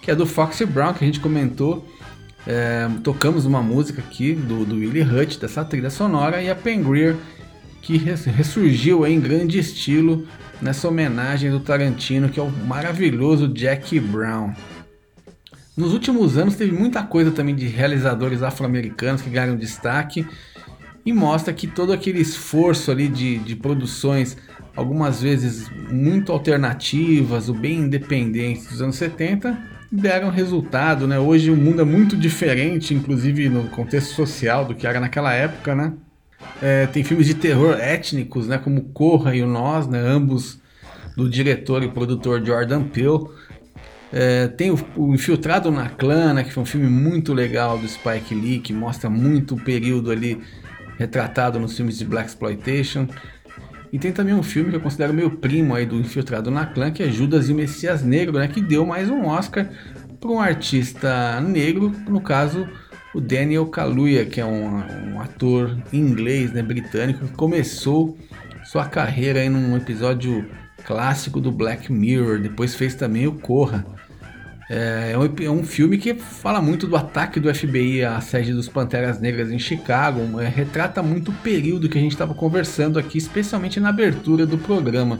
que 0.00 0.08
é 0.08 0.14
do 0.14 0.24
Foxy 0.24 0.64
Brown, 0.64 0.94
que 0.94 1.02
a 1.02 1.06
gente 1.08 1.18
comentou. 1.18 1.84
É, 2.46 2.88
tocamos 3.02 3.46
uma 3.46 3.62
música 3.62 4.02
aqui 4.02 4.34
do, 4.34 4.64
do 4.64 4.76
Willie 4.76 5.02
Hutch, 5.02 5.38
dessa 5.38 5.64
trilha 5.64 5.90
sonora, 5.90 6.42
e 6.42 6.50
a 6.50 6.54
Pam 6.54 6.82
Grier, 6.82 7.16
que 7.80 7.96
res- 7.96 8.24
ressurgiu 8.26 9.06
em 9.06 9.18
grande 9.18 9.58
estilo 9.58 10.26
nessa 10.60 10.88
homenagem 10.88 11.50
do 11.50 11.60
Tarantino, 11.60 12.28
que 12.28 12.38
é 12.38 12.42
o 12.42 12.50
maravilhoso 12.50 13.52
Jackie 13.54 13.98
Brown. 14.00 14.52
Nos 15.76 15.92
últimos 15.92 16.38
anos 16.38 16.54
teve 16.54 16.72
muita 16.72 17.02
coisa 17.02 17.30
também 17.30 17.54
de 17.54 17.66
realizadores 17.66 18.42
afro-americanos 18.42 19.22
que 19.22 19.30
ganharam 19.30 19.56
destaque 19.56 20.26
e 21.04 21.12
mostra 21.12 21.52
que 21.52 21.66
todo 21.66 21.92
aquele 21.92 22.20
esforço 22.20 22.90
ali 22.90 23.08
de, 23.08 23.38
de 23.38 23.56
produções, 23.56 24.36
algumas 24.76 25.20
vezes 25.20 25.68
muito 25.90 26.30
alternativas, 26.30 27.48
ou 27.48 27.54
bem 27.54 27.80
independentes 27.80 28.66
dos 28.68 28.80
anos 28.80 28.96
70, 28.96 29.73
deram 29.94 30.28
resultado, 30.28 31.06
né? 31.06 31.18
Hoje 31.18 31.50
o 31.50 31.56
mundo 31.56 31.80
é 31.80 31.84
muito 31.84 32.16
diferente, 32.16 32.92
inclusive 32.92 33.48
no 33.48 33.68
contexto 33.68 34.14
social 34.14 34.64
do 34.64 34.74
que 34.74 34.86
era 34.86 34.98
naquela 34.98 35.32
época, 35.32 35.74
né? 35.74 35.92
É, 36.60 36.86
tem 36.86 37.04
filmes 37.04 37.26
de 37.26 37.34
terror 37.34 37.78
étnicos, 37.78 38.48
né? 38.48 38.58
Como 38.58 38.82
Corra 38.92 39.34
e 39.34 39.42
o 39.42 39.46
Nós, 39.46 39.86
né? 39.86 40.00
Ambos 40.00 40.58
do 41.16 41.30
diretor 41.30 41.82
e 41.82 41.88
produtor 41.88 42.44
Jordan 42.44 42.82
Peele. 42.82 43.28
É, 44.12 44.48
tem 44.48 44.70
o, 44.70 44.78
o 44.96 45.14
Infiltrado 45.14 45.70
na 45.70 45.88
Clã, 45.88 46.34
né, 46.34 46.44
que 46.44 46.52
foi 46.52 46.62
um 46.62 46.66
filme 46.66 46.88
muito 46.88 47.32
legal 47.32 47.78
do 47.78 47.88
Spike 47.88 48.34
Lee, 48.34 48.60
que 48.60 48.72
mostra 48.72 49.10
muito 49.10 49.56
o 49.56 49.60
período 49.60 50.10
ali 50.10 50.40
retratado 50.98 51.58
nos 51.58 51.76
filmes 51.76 51.98
de 51.98 52.04
Black 52.04 52.28
Exploitation. 52.28 53.08
E 53.94 53.98
tem 53.98 54.10
também 54.10 54.34
um 54.34 54.42
filme 54.42 54.70
que 54.70 54.76
eu 54.76 54.80
considero 54.80 55.14
meio 55.14 55.30
primo 55.30 55.72
aí 55.72 55.86
do 55.86 55.94
Infiltrado 55.94 56.50
na 56.50 56.66
Clã, 56.66 56.90
que 56.90 57.00
é 57.00 57.08
Judas 57.08 57.48
e 57.48 57.54
Messias 57.54 58.02
Negro, 58.02 58.40
né, 58.40 58.48
que 58.48 58.60
deu 58.60 58.84
mais 58.84 59.08
um 59.08 59.24
Oscar 59.26 59.70
para 60.18 60.30
um 60.32 60.40
artista 60.40 61.40
negro, 61.40 61.94
no 62.08 62.20
caso 62.20 62.68
o 63.14 63.20
Daniel 63.20 63.66
Kaluuya, 63.66 64.24
que 64.24 64.40
é 64.40 64.44
um, 64.44 64.82
um 65.12 65.20
ator 65.20 65.78
inglês, 65.92 66.50
né, 66.50 66.60
britânico, 66.60 67.24
que 67.24 67.34
começou 67.34 68.18
sua 68.64 68.84
carreira 68.84 69.38
aí 69.38 69.48
num 69.48 69.76
episódio 69.76 70.44
clássico 70.84 71.40
do 71.40 71.52
Black 71.52 71.92
Mirror, 71.92 72.40
depois 72.40 72.74
fez 72.74 72.96
também 72.96 73.28
o 73.28 73.34
Corra. 73.34 73.86
É, 74.68 75.10
é 75.12 75.18
um, 75.18 75.24
é 75.42 75.50
um 75.50 75.64
filme 75.64 75.98
que 75.98 76.14
fala 76.14 76.60
muito 76.60 76.86
do 76.86 76.96
ataque 76.96 77.38
do 77.38 77.54
FBI 77.54 78.04
à 78.04 78.20
sede 78.20 78.52
dos 78.52 78.68
Panteras 78.68 79.20
Negras 79.20 79.50
em 79.50 79.58
Chicago, 79.58 80.40
é, 80.40 80.48
retrata 80.48 81.02
muito 81.02 81.30
o 81.30 81.34
período 81.34 81.88
que 81.88 81.98
a 81.98 82.00
gente 82.00 82.12
estava 82.12 82.34
conversando 82.34 82.98
aqui, 82.98 83.18
especialmente 83.18 83.78
na 83.78 83.90
abertura 83.90 84.46
do 84.46 84.56
programa. 84.56 85.18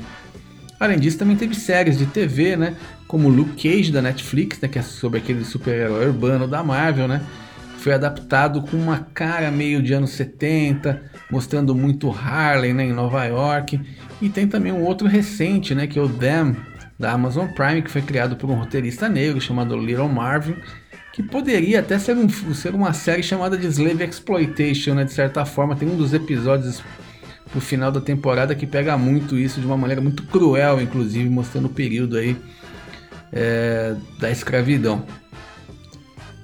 Além 0.80 0.98
disso, 0.98 1.18
também 1.18 1.36
teve 1.36 1.54
séries 1.54 1.96
de 1.96 2.06
TV, 2.06 2.56
né? 2.56 2.76
Como 3.06 3.28
Luke 3.28 3.62
Cage 3.62 3.92
da 3.92 4.02
Netflix, 4.02 4.60
né? 4.60 4.68
Que 4.68 4.78
é 4.78 4.82
sobre 4.82 5.18
aquele 5.18 5.44
super-herói 5.44 6.06
urbano 6.06 6.48
da 6.48 6.62
Marvel, 6.62 7.06
né? 7.06 7.22
Foi 7.78 7.92
adaptado 7.92 8.62
com 8.62 8.76
uma 8.76 9.06
cara 9.14 9.50
meio 9.50 9.82
de 9.82 9.92
anos 9.92 10.10
70, 10.10 11.02
mostrando 11.30 11.74
muito 11.74 12.10
Harlem, 12.10 12.74
né? 12.74 12.84
Em 12.84 12.92
Nova 12.92 13.24
York. 13.24 13.80
E 14.20 14.28
tem 14.28 14.48
também 14.48 14.72
um 14.72 14.82
outro 14.82 15.06
recente, 15.06 15.74
né? 15.74 15.86
Que 15.86 15.98
é 15.98 16.02
o 16.02 16.08
Them 16.08 16.56
da 16.98 17.12
Amazon 17.12 17.48
Prime, 17.48 17.82
que 17.82 17.90
foi 17.90 18.02
criado 18.02 18.36
por 18.36 18.50
um 18.50 18.54
roteirista 18.54 19.08
negro 19.08 19.40
chamado 19.40 19.76
Little 19.76 20.08
Marvin, 20.08 20.56
que 21.12 21.22
poderia 21.22 21.80
até 21.80 21.98
ser, 21.98 22.16
um, 22.16 22.28
ser 22.28 22.74
uma 22.74 22.92
série 22.92 23.22
chamada 23.22 23.56
de 23.56 23.66
Slave 23.66 24.04
Exploitation, 24.04 24.94
né? 24.94 25.04
De 25.04 25.12
certa 25.12 25.44
forma, 25.44 25.76
tem 25.76 25.88
um 25.88 25.96
dos 25.96 26.12
episódios 26.12 26.82
pro 27.50 27.60
final 27.60 27.92
da 27.92 28.00
temporada 28.00 28.54
que 28.54 28.66
pega 28.66 28.96
muito 28.98 29.38
isso 29.38 29.60
de 29.60 29.66
uma 29.66 29.76
maneira 29.76 30.00
muito 30.00 30.24
cruel, 30.24 30.80
inclusive 30.80 31.28
mostrando 31.28 31.66
o 31.66 31.70
período 31.70 32.16
aí 32.16 32.36
é, 33.32 33.94
da 34.18 34.30
escravidão. 34.30 35.04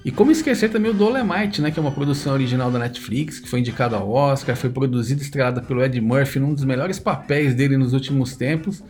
E 0.05 0.11
como 0.11 0.31
esquecer 0.31 0.71
também 0.71 0.91
o 0.91 0.95
Dolemite, 0.95 1.61
né, 1.61 1.71
que 1.71 1.79
é 1.79 1.83
uma 1.83 1.93
produção 1.93 2.33
original 2.33 2.71
da 2.71 2.79
Netflix, 2.79 3.39
que 3.39 3.49
foi 3.49 3.61
indicado 3.61 3.95
ao 3.95 4.11
Oscar, 4.11 4.57
foi 4.57 4.71
produzida 4.71 5.21
e 5.21 5.25
estrelada 5.25 5.61
pelo 5.61 5.85
Ed 5.85 6.01
Murphy 6.01 6.39
num 6.39 6.55
dos 6.55 6.65
melhores 6.65 6.99
papéis 6.99 7.55
dele 7.55 7.77
nos 7.77 7.93
últimos 7.93 8.35
tempos, 8.35 8.83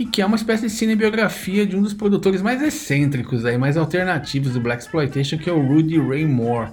e 0.00 0.06
que 0.06 0.22
é 0.22 0.24
uma 0.24 0.36
espécie 0.36 0.62
de 0.62 0.70
cinebiografia 0.70 1.66
de 1.66 1.76
um 1.76 1.82
dos 1.82 1.92
produtores 1.92 2.40
mais 2.40 2.62
excêntricos, 2.62 3.44
aí, 3.44 3.58
mais 3.58 3.76
alternativos 3.76 4.54
do 4.54 4.60
Black 4.60 4.82
Exploitation, 4.82 5.36
que 5.36 5.50
é 5.50 5.52
o 5.52 5.60
Rudy 5.60 6.00
Ray 6.00 6.24
Moore. 6.24 6.70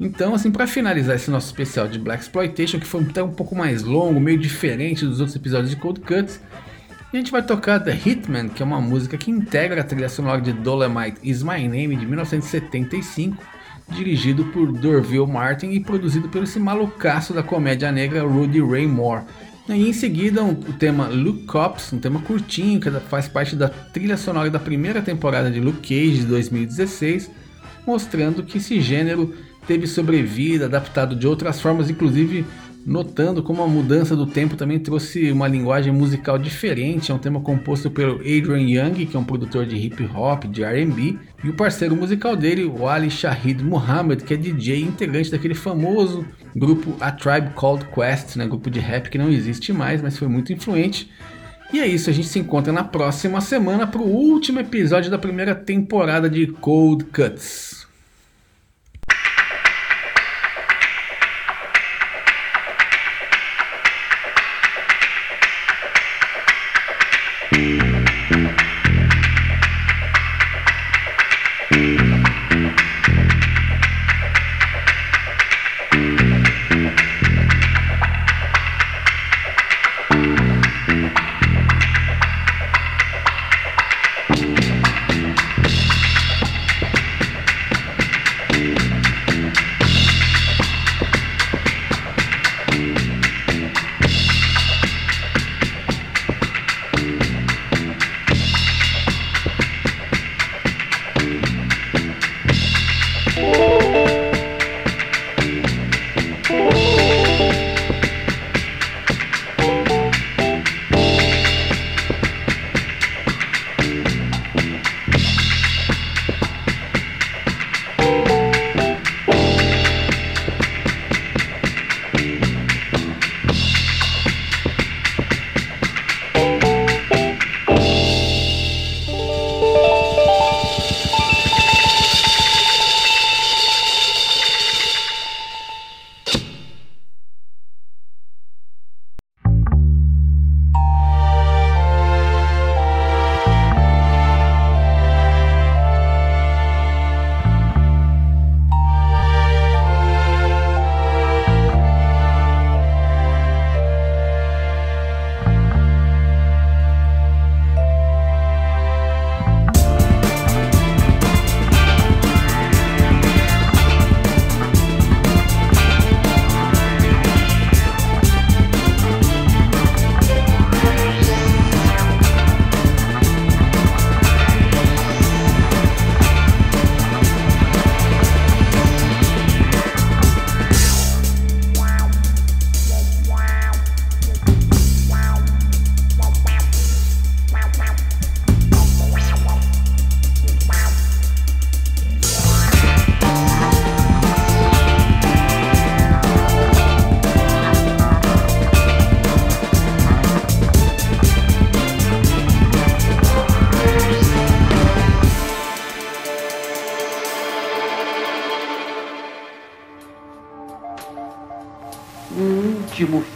Então, 0.00 0.34
assim, 0.34 0.50
para 0.50 0.66
finalizar 0.66 1.16
esse 1.16 1.30
nosso 1.30 1.48
especial 1.48 1.86
de 1.86 1.98
Black 1.98 2.22
Exploitation, 2.22 2.80
que 2.80 2.86
foi 2.86 3.02
até 3.02 3.22
um 3.22 3.30
pouco 3.30 3.54
mais 3.54 3.82
longo, 3.82 4.18
meio 4.18 4.38
diferente 4.38 5.04
dos 5.04 5.20
outros 5.20 5.36
episódios 5.36 5.68
de 5.68 5.76
Cold 5.76 6.00
Cuts, 6.00 6.40
a 7.12 7.14
gente 7.14 7.30
vai 7.30 7.42
tocar 7.42 7.78
The 7.78 7.94
Hitman, 7.94 8.48
que 8.48 8.62
é 8.62 8.64
uma 8.64 8.80
música 8.80 9.18
que 9.18 9.30
integra 9.30 9.82
a 9.82 9.84
trilha 9.84 10.08
sonora 10.08 10.40
de 10.40 10.54
Dolomite 10.54 11.18
Is 11.22 11.42
My 11.42 11.68
Name 11.68 11.94
de 11.94 12.06
1975, 12.06 13.36
dirigido 13.90 14.46
por 14.46 14.72
Dorville 14.72 15.26
Martin 15.26 15.72
e 15.72 15.78
produzido 15.78 16.30
pelo 16.30 16.44
esse 16.44 16.58
malucaço 16.58 17.34
da 17.34 17.42
comédia 17.42 17.92
negra 17.92 18.22
Rudy 18.22 18.62
Ray 18.62 18.86
Moore. 18.86 19.24
E 19.68 19.88
em 19.88 19.92
seguida 19.94 20.42
um, 20.42 20.50
o 20.50 20.72
tema 20.74 21.08
Luke 21.08 21.44
Cops, 21.44 21.92
um 21.92 21.98
tema 21.98 22.20
curtinho 22.20 22.78
que 22.78 22.90
faz 23.08 23.26
parte 23.26 23.56
da 23.56 23.68
trilha 23.68 24.16
sonora 24.16 24.50
da 24.50 24.58
primeira 24.58 25.00
temporada 25.00 25.50
de 25.50 25.58
Luke 25.58 25.80
Cage 25.80 26.18
de 26.18 26.26
2016, 26.26 27.30
mostrando 27.86 28.42
que 28.42 28.58
esse 28.58 28.78
gênero 28.80 29.34
teve 29.66 29.86
sobrevida, 29.86 30.66
adaptado 30.66 31.16
de 31.16 31.26
outras 31.26 31.62
formas, 31.62 31.88
inclusive 31.88 32.44
notando 32.86 33.42
como 33.42 33.62
a 33.62 33.66
mudança 33.66 34.14
do 34.14 34.26
tempo 34.26 34.56
também 34.56 34.78
trouxe 34.78 35.32
uma 35.32 35.48
linguagem 35.48 35.92
musical 35.92 36.38
diferente. 36.38 37.10
É 37.10 37.14
um 37.14 37.18
tema 37.18 37.40
composto 37.40 37.90
pelo 37.90 38.16
Adrian 38.16 38.60
Young, 38.60 39.06
que 39.06 39.16
é 39.16 39.20
um 39.20 39.24
produtor 39.24 39.64
de 39.64 39.76
hip 39.76 40.08
hop, 40.14 40.44
de 40.44 40.62
RB, 40.62 41.18
e 41.42 41.48
o 41.48 41.54
parceiro 41.54 41.96
musical 41.96 42.36
dele, 42.36 42.64
o 42.64 42.86
Ali 42.86 43.10
Shahid 43.10 43.62
Muhammad, 43.64 44.22
que 44.22 44.34
é 44.34 44.36
DJ 44.36 44.82
integrante 44.82 45.30
daquele 45.30 45.54
famoso 45.54 46.24
grupo 46.54 46.94
A 47.00 47.10
Tribe 47.10 47.50
Called 47.54 47.86
Quest, 47.86 48.36
né, 48.36 48.46
grupo 48.46 48.70
de 48.70 48.80
rap 48.80 49.08
que 49.08 49.18
não 49.18 49.30
existe 49.30 49.72
mais, 49.72 50.02
mas 50.02 50.18
foi 50.18 50.28
muito 50.28 50.52
influente. 50.52 51.10
E 51.72 51.80
é 51.80 51.86
isso, 51.86 52.08
a 52.08 52.12
gente 52.12 52.28
se 52.28 52.38
encontra 52.38 52.72
na 52.72 52.84
próxima 52.84 53.40
semana 53.40 53.86
para 53.86 54.00
o 54.00 54.06
último 54.06 54.60
episódio 54.60 55.10
da 55.10 55.18
primeira 55.18 55.54
temporada 55.54 56.30
de 56.30 56.46
Cold 56.46 57.04
Cuts. 57.06 57.73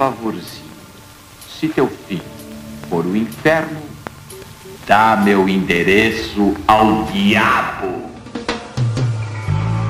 Favorzinho. 0.08 0.68
Se 1.48 1.68
teu 1.68 1.86
filho 1.86 2.22
for 2.88 3.04
o 3.04 3.16
inferno, 3.16 3.80
dá 4.86 5.20
meu 5.22 5.48
endereço 5.48 6.54
ao 6.66 7.04
diabo. 7.04 8.08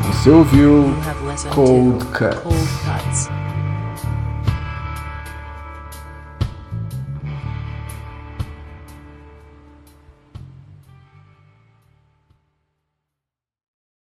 Você 0.07 0.31
ouviu 0.31 0.95
have 1.07 1.25
listened 1.25 1.55
Cold 1.55 2.05